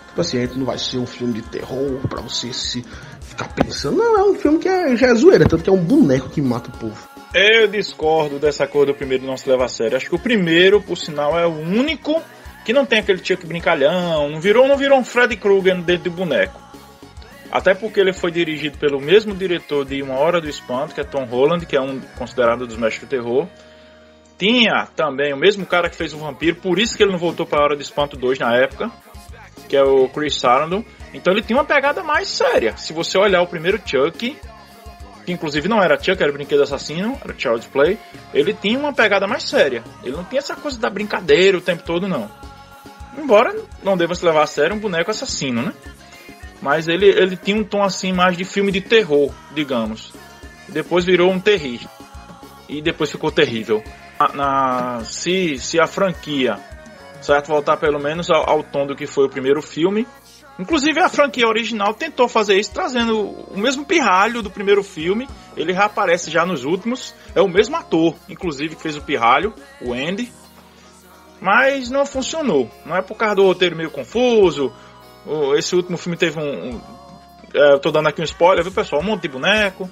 Tipo 0.07 0.21
assim, 0.21 0.49
não 0.55 0.65
vai 0.65 0.77
ser 0.77 0.97
um 0.97 1.05
filme 1.05 1.33
de 1.33 1.41
terror 1.43 1.99
pra 2.09 2.21
você 2.21 2.51
se 2.51 2.83
ficar 3.21 3.53
pensando. 3.53 3.97
Não, 3.97 4.17
é 4.17 4.23
um 4.23 4.35
filme 4.35 4.59
que 4.59 4.67
é, 4.67 4.95
já 4.95 5.07
é 5.07 5.13
zoeira, 5.13 5.45
tanto 5.45 5.63
que 5.63 5.69
é 5.69 5.73
um 5.73 5.77
boneco 5.77 6.29
que 6.29 6.41
mata 6.41 6.69
o 6.69 6.77
povo. 6.77 7.07
Eu 7.33 7.67
discordo 7.67 8.39
dessa 8.39 8.65
cor 8.65 8.88
do 8.88 8.93
primeiro 8.93 9.25
não 9.25 9.38
se 9.38 9.47
leva 9.47 9.65
a 9.65 9.69
sério. 9.69 9.95
Acho 9.95 10.09
que 10.09 10.15
o 10.15 10.19
primeiro, 10.19 10.81
por 10.81 10.97
sinal, 10.97 11.38
é 11.38 11.45
o 11.45 11.51
único 11.51 12.21
que 12.65 12.73
não 12.73 12.85
tem 12.85 12.99
aquele 12.99 13.23
Chuck 13.23 13.45
brincalhão, 13.45 14.29
não 14.29 14.39
virou, 14.39 14.67
não 14.67 14.77
virou 14.77 14.99
um 14.99 15.03
Freddy 15.03 15.35
Krueger 15.35 15.75
dentro 15.81 16.03
de 16.03 16.09
boneco. 16.09 16.69
Até 17.51 17.73
porque 17.73 17.99
ele 17.99 18.13
foi 18.13 18.31
dirigido 18.31 18.77
pelo 18.77 19.01
mesmo 19.01 19.33
diretor 19.33 19.83
de 19.83 20.01
Uma 20.03 20.15
Hora 20.15 20.39
do 20.39 20.48
Espanto, 20.48 20.93
que 20.93 21.01
é 21.01 21.03
Tom 21.03 21.25
Holland, 21.25 21.65
que 21.65 21.75
é 21.75 21.81
um 21.81 22.00
considerado 22.15 22.67
dos 22.67 22.77
mestres 22.77 23.07
do 23.07 23.09
terror. 23.09 23.48
Tinha 24.37 24.87
também 24.95 25.33
o 25.33 25.37
mesmo 25.37 25.65
cara 25.65 25.89
que 25.89 25.95
fez 25.95 26.13
o 26.13 26.17
Vampiro, 26.17 26.57
por 26.57 26.77
isso 26.77 26.95
que 26.95 27.03
ele 27.03 27.11
não 27.11 27.19
voltou 27.19 27.45
para 27.45 27.59
a 27.59 27.63
Hora 27.63 27.75
do 27.75 27.81
Espanto 27.81 28.15
2 28.15 28.37
na 28.37 28.55
época, 28.55 28.91
que 29.67 29.75
é 29.75 29.83
o 29.83 30.07
Chris 30.09 30.39
Sarandon. 30.39 30.83
Então 31.13 31.33
ele 31.33 31.41
tinha 31.41 31.57
uma 31.57 31.65
pegada 31.65 32.03
mais 32.03 32.29
séria. 32.29 32.77
Se 32.77 32.93
você 32.93 33.17
olhar 33.17 33.41
o 33.41 33.48
primeiro 33.48 33.81
Chuck, 33.83 34.37
que 35.25 35.31
inclusive 35.31 35.67
não 35.67 35.81
era 35.81 36.01
Chuck, 36.01 36.22
era 36.22 36.31
Brinquedo 36.31 36.63
Assassino, 36.63 37.19
era 37.24 37.33
Child's 37.37 37.67
Play, 37.67 37.98
ele 38.33 38.53
tinha 38.53 38.77
uma 38.77 38.93
pegada 38.93 39.27
mais 39.27 39.43
séria. 39.43 39.83
Ele 40.03 40.15
não 40.15 40.24
tinha 40.24 40.39
essa 40.39 40.55
coisa 40.55 40.79
da 40.79 40.89
brincadeira 40.89 41.57
o 41.57 41.61
tempo 41.61 41.83
todo, 41.83 42.07
não. 42.07 42.29
Embora 43.17 43.55
não 43.83 43.98
deva 43.98 44.15
se 44.15 44.25
levar 44.25 44.43
a 44.43 44.48
sério 44.48 44.75
um 44.75 44.79
boneco 44.79 45.11
assassino, 45.11 45.61
né? 45.61 45.74
Mas 46.61 46.87
ele, 46.87 47.07
ele 47.07 47.37
tinha 47.37 47.57
um 47.57 47.63
tom 47.63 47.83
assim 47.83 48.11
mais 48.11 48.37
de 48.37 48.43
filme 48.43 48.72
de 48.72 48.81
terror, 48.81 49.31
digamos. 49.53 50.13
Depois 50.67 51.05
virou 51.05 51.31
um 51.31 51.39
terrível. 51.39 51.89
E 52.67 52.81
depois 52.81 53.11
ficou 53.11 53.31
terrível. 53.31 53.83
Na, 54.19 54.33
na, 54.33 55.03
se, 55.05 55.57
se 55.57 55.79
a 55.79 55.87
franquia, 55.87 56.59
certo, 57.22 57.48
voltar 57.48 57.77
pelo 57.77 58.00
menos 58.00 58.29
ao, 58.29 58.48
ao 58.48 58.63
tom 58.63 58.85
do 58.85 58.95
que 58.95 59.07
foi 59.07 59.25
o 59.25 59.29
primeiro 59.29 59.61
filme, 59.61 60.05
Inclusive 60.59 61.00
a 61.00 61.07
franquia 61.07 61.48
original 61.48 61.93
tentou 61.93 62.27
fazer 62.27 62.59
isso, 62.59 62.74
trazendo 62.74 63.17
o 63.22 63.57
mesmo 63.57 63.85
pirralho 63.85 64.41
do 64.41 64.51
primeiro 64.51 64.83
filme. 64.83 65.25
Ele 65.55 65.72
reaparece 65.72 66.29
já 66.29 66.45
nos 66.45 66.65
últimos. 66.65 67.15
É 67.33 67.41
o 67.41 67.48
mesmo 67.48 67.77
ator, 67.77 68.13
inclusive, 68.27 68.75
que 68.75 68.81
fez 68.81 68.98
o 68.98 69.01
pirralho, 69.01 69.53
o 69.81 69.93
Andy. 69.93 70.29
Mas 71.41 71.89
não 71.89 72.05
funcionou. 72.05 72.69
Não 72.85 72.95
é 72.95 73.01
por 73.01 73.15
causa 73.15 73.35
do 73.35 73.43
roteiro 73.43 73.75
meio 73.75 73.91
confuso. 73.91 74.71
Esse 75.57 75.75
último 75.75 75.97
filme 75.97 76.17
teve 76.17 76.39
um. 76.39 76.69
um 76.69 76.81
é, 77.53 77.73
eu 77.73 77.79
tô 77.79 77.91
dando 77.91 78.07
aqui 78.07 78.21
um 78.21 78.25
spoiler, 78.25 78.63
viu 78.63 78.71
pessoal? 78.71 79.01
Um 79.01 79.05
monte 79.05 79.23
de 79.23 79.29
boneco. 79.29 79.89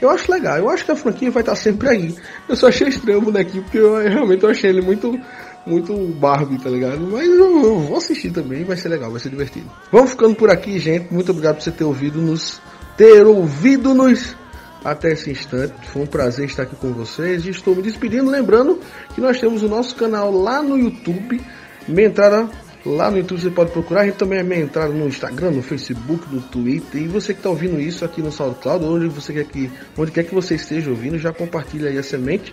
Eu 0.00 0.10
acho 0.10 0.30
legal, 0.32 0.58
eu 0.58 0.68
acho 0.68 0.84
que 0.84 0.90
a 0.90 0.96
franquia 0.96 1.30
vai 1.30 1.42
estar 1.42 1.54
sempre 1.54 1.88
aí. 1.88 2.16
Eu 2.48 2.56
só 2.56 2.66
achei 2.66 2.88
estranho 2.88 3.18
o 3.18 3.22
bonequinho, 3.22 3.62
porque 3.62 3.78
eu 3.78 3.96
realmente 3.96 4.42
eu 4.42 4.50
achei 4.50 4.68
ele 4.68 4.82
muito 4.82 5.16
muito 5.64 5.96
Barbie, 6.14 6.58
tá 6.58 6.68
ligado? 6.68 7.00
Mas 7.00 7.24
eu, 7.28 7.62
eu, 7.62 7.78
vou 7.78 7.96
assistir 7.96 8.32
também, 8.32 8.64
vai 8.64 8.76
ser 8.76 8.88
legal, 8.88 9.12
vai 9.12 9.20
ser 9.20 9.30
divertido. 9.30 9.70
Vamos 9.92 10.10
ficando 10.10 10.34
por 10.34 10.50
aqui, 10.50 10.78
gente. 10.80 11.12
Muito 11.12 11.30
obrigado 11.30 11.56
por 11.56 11.62
você 11.62 11.70
ter 11.70 11.84
ouvido 11.84 12.20
nos. 12.20 12.60
Ter 12.96 13.24
ouvido 13.24 13.94
nos 13.94 14.36
até 14.84 15.12
esse 15.12 15.30
instante. 15.30 15.74
Foi 15.88 16.02
um 16.02 16.06
prazer 16.06 16.46
estar 16.46 16.64
aqui 16.64 16.76
com 16.76 16.92
vocês. 16.92 17.44
E 17.44 17.50
estou 17.50 17.74
me 17.74 17.82
despedindo, 17.82 18.30
lembrando 18.30 18.80
que 19.14 19.20
nós 19.20 19.40
temos 19.40 19.62
o 19.62 19.68
nosso 19.68 19.94
canal 19.96 20.30
lá 20.30 20.62
no 20.62 20.78
YouTube. 20.78 21.40
Minha 21.88 22.08
entrada 22.08 22.48
lá 22.84 23.10
no 23.10 23.18
YouTube 23.18 23.40
você 23.40 23.50
pode 23.50 23.70
procurar. 23.70 24.04
Gente 24.04 24.16
também 24.16 24.38
é 24.38 24.42
minha 24.42 24.60
entrada 24.60 24.92
no 24.92 25.06
Instagram, 25.06 25.52
no 25.52 25.62
Facebook, 25.62 26.32
no 26.32 26.40
Twitter. 26.40 27.02
E 27.02 27.08
você 27.08 27.32
que 27.32 27.40
está 27.40 27.50
ouvindo 27.50 27.80
isso 27.80 28.04
aqui 28.04 28.20
no 28.20 28.32
SoundCloud, 28.32 28.84
onde 28.84 29.08
você 29.08 29.32
quer 29.32 29.44
que, 29.44 29.70
onde 29.96 30.10
quer 30.10 30.24
que 30.24 30.34
você 30.34 30.54
esteja 30.54 30.90
ouvindo, 30.90 31.18
já 31.18 31.32
compartilha 31.32 31.90
aí 31.90 31.98
a 31.98 32.02
semente 32.02 32.52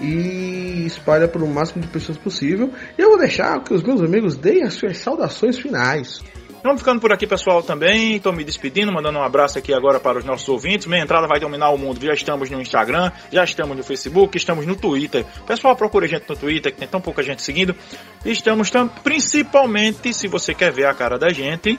e 0.00 0.84
espalha 0.86 1.28
para 1.28 1.44
o 1.44 1.48
máximo 1.48 1.82
de 1.82 1.88
pessoas 1.88 2.18
possível. 2.18 2.72
E 2.98 3.02
eu 3.02 3.10
vou 3.10 3.18
deixar 3.18 3.62
que 3.62 3.72
os 3.72 3.82
meus 3.82 4.00
amigos 4.00 4.36
deem 4.36 4.64
as 4.64 4.74
suas 4.74 4.98
saudações 4.98 5.58
finais. 5.58 6.20
Vamos 6.64 6.80
ficando 6.80 6.98
por 6.98 7.12
aqui, 7.12 7.26
pessoal, 7.26 7.62
também. 7.62 8.16
Estou 8.16 8.32
me 8.32 8.42
despedindo, 8.42 8.90
mandando 8.90 9.18
um 9.18 9.22
abraço 9.22 9.58
aqui 9.58 9.74
agora 9.74 10.00
para 10.00 10.16
os 10.16 10.24
nossos 10.24 10.48
ouvintes. 10.48 10.86
Minha 10.86 11.02
entrada 11.02 11.26
vai 11.26 11.38
dominar 11.38 11.68
o 11.68 11.76
mundo. 11.76 12.02
Já 12.02 12.14
estamos 12.14 12.48
no 12.48 12.58
Instagram, 12.58 13.12
já 13.30 13.44
estamos 13.44 13.76
no 13.76 13.84
Facebook, 13.84 14.34
estamos 14.34 14.64
no 14.64 14.74
Twitter. 14.74 15.26
Pessoal, 15.46 15.76
procure 15.76 16.06
a 16.06 16.08
gente 16.08 16.26
no 16.26 16.34
Twitter, 16.34 16.72
que 16.72 16.78
tem 16.78 16.88
tão 16.88 17.02
pouca 17.02 17.22
gente 17.22 17.42
seguindo. 17.42 17.76
Estamos 18.24 18.70
tam, 18.70 18.88
principalmente, 18.88 20.14
se 20.14 20.26
você 20.26 20.54
quer 20.54 20.72
ver 20.72 20.86
a 20.86 20.94
cara 20.94 21.18
da 21.18 21.28
gente, 21.28 21.78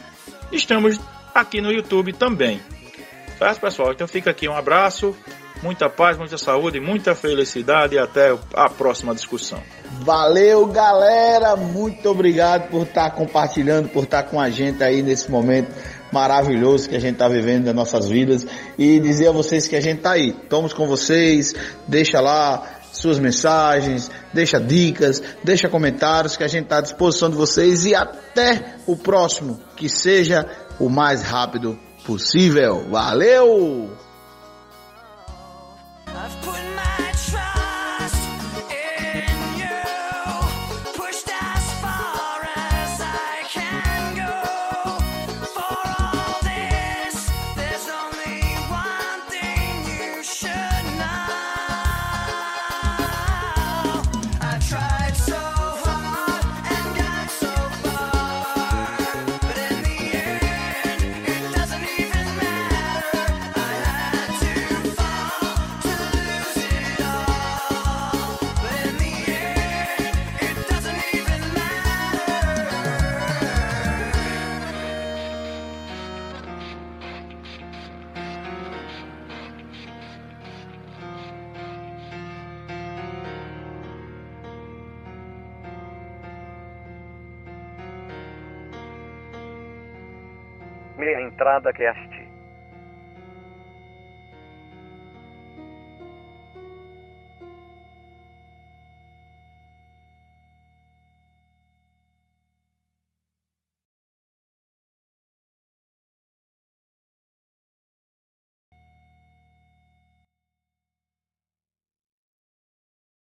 estamos 0.52 1.00
aqui 1.34 1.62
no 1.62 1.72
YouTube 1.72 2.14
também. 2.14 2.62
Certo, 3.40 3.60
pessoal? 3.60 3.92
Então 3.92 4.08
fica 4.08 4.30
aqui 4.30 4.48
um 4.48 4.56
abraço, 4.56 5.18
muita 5.64 5.90
paz, 5.90 6.16
muita 6.16 6.38
saúde, 6.38 6.80
muita 6.80 7.16
felicidade 7.16 7.96
e 7.96 7.98
até 7.98 8.38
a 8.54 8.70
próxima 8.70 9.16
discussão. 9.16 9.64
Valeu, 10.02 10.66
galera! 10.68 11.56
Muito 11.56 12.10
obrigado 12.10 12.70
por 12.70 12.84
estar 12.84 13.12
compartilhando, 13.12 13.90
por 13.90 14.04
estar 14.04 14.24
com 14.24 14.40
a 14.40 14.50
gente 14.50 14.84
aí 14.84 15.02
nesse 15.02 15.30
momento 15.32 15.72
maravilhoso 16.12 16.88
que 16.88 16.96
a 16.96 17.00
gente 17.00 17.14
está 17.14 17.28
vivendo 17.28 17.66
nas 17.66 17.76
nossas 17.76 18.08
vidas 18.08 18.46
e 18.78 19.00
dizer 19.00 19.28
a 19.28 19.32
vocês 19.32 19.68
que 19.68 19.76
a 19.76 19.82
gente 19.82 19.98
está 19.98 20.12
aí. 20.12 20.30
Estamos 20.30 20.74
com 20.74 20.88
vocês, 20.88 21.54
deixa 21.88 22.22
lá 22.22 22.76
suas 22.94 23.20
mensagens, 23.20 24.10
deixa 24.34 24.60
dicas, 24.60 25.22
deixa 25.44 25.68
comentários 25.68 26.38
que 26.38 26.44
a 26.44 26.48
gente 26.48 26.64
está 26.64 26.78
à 26.78 26.82
disposição 26.82 27.30
de 27.30 27.36
vocês 27.36 27.86
e 27.86 27.94
até 27.94 28.76
o 28.88 28.96
próximo, 28.96 29.60
que 29.76 29.90
seja 29.90 30.46
o 30.80 30.90
mais 30.90 31.22
rápido 31.24 31.78
possível. 32.06 32.86
Valeu! 32.90 33.90
Meia 90.98 91.20
entrada 91.20 91.74
cast. 91.74 92.15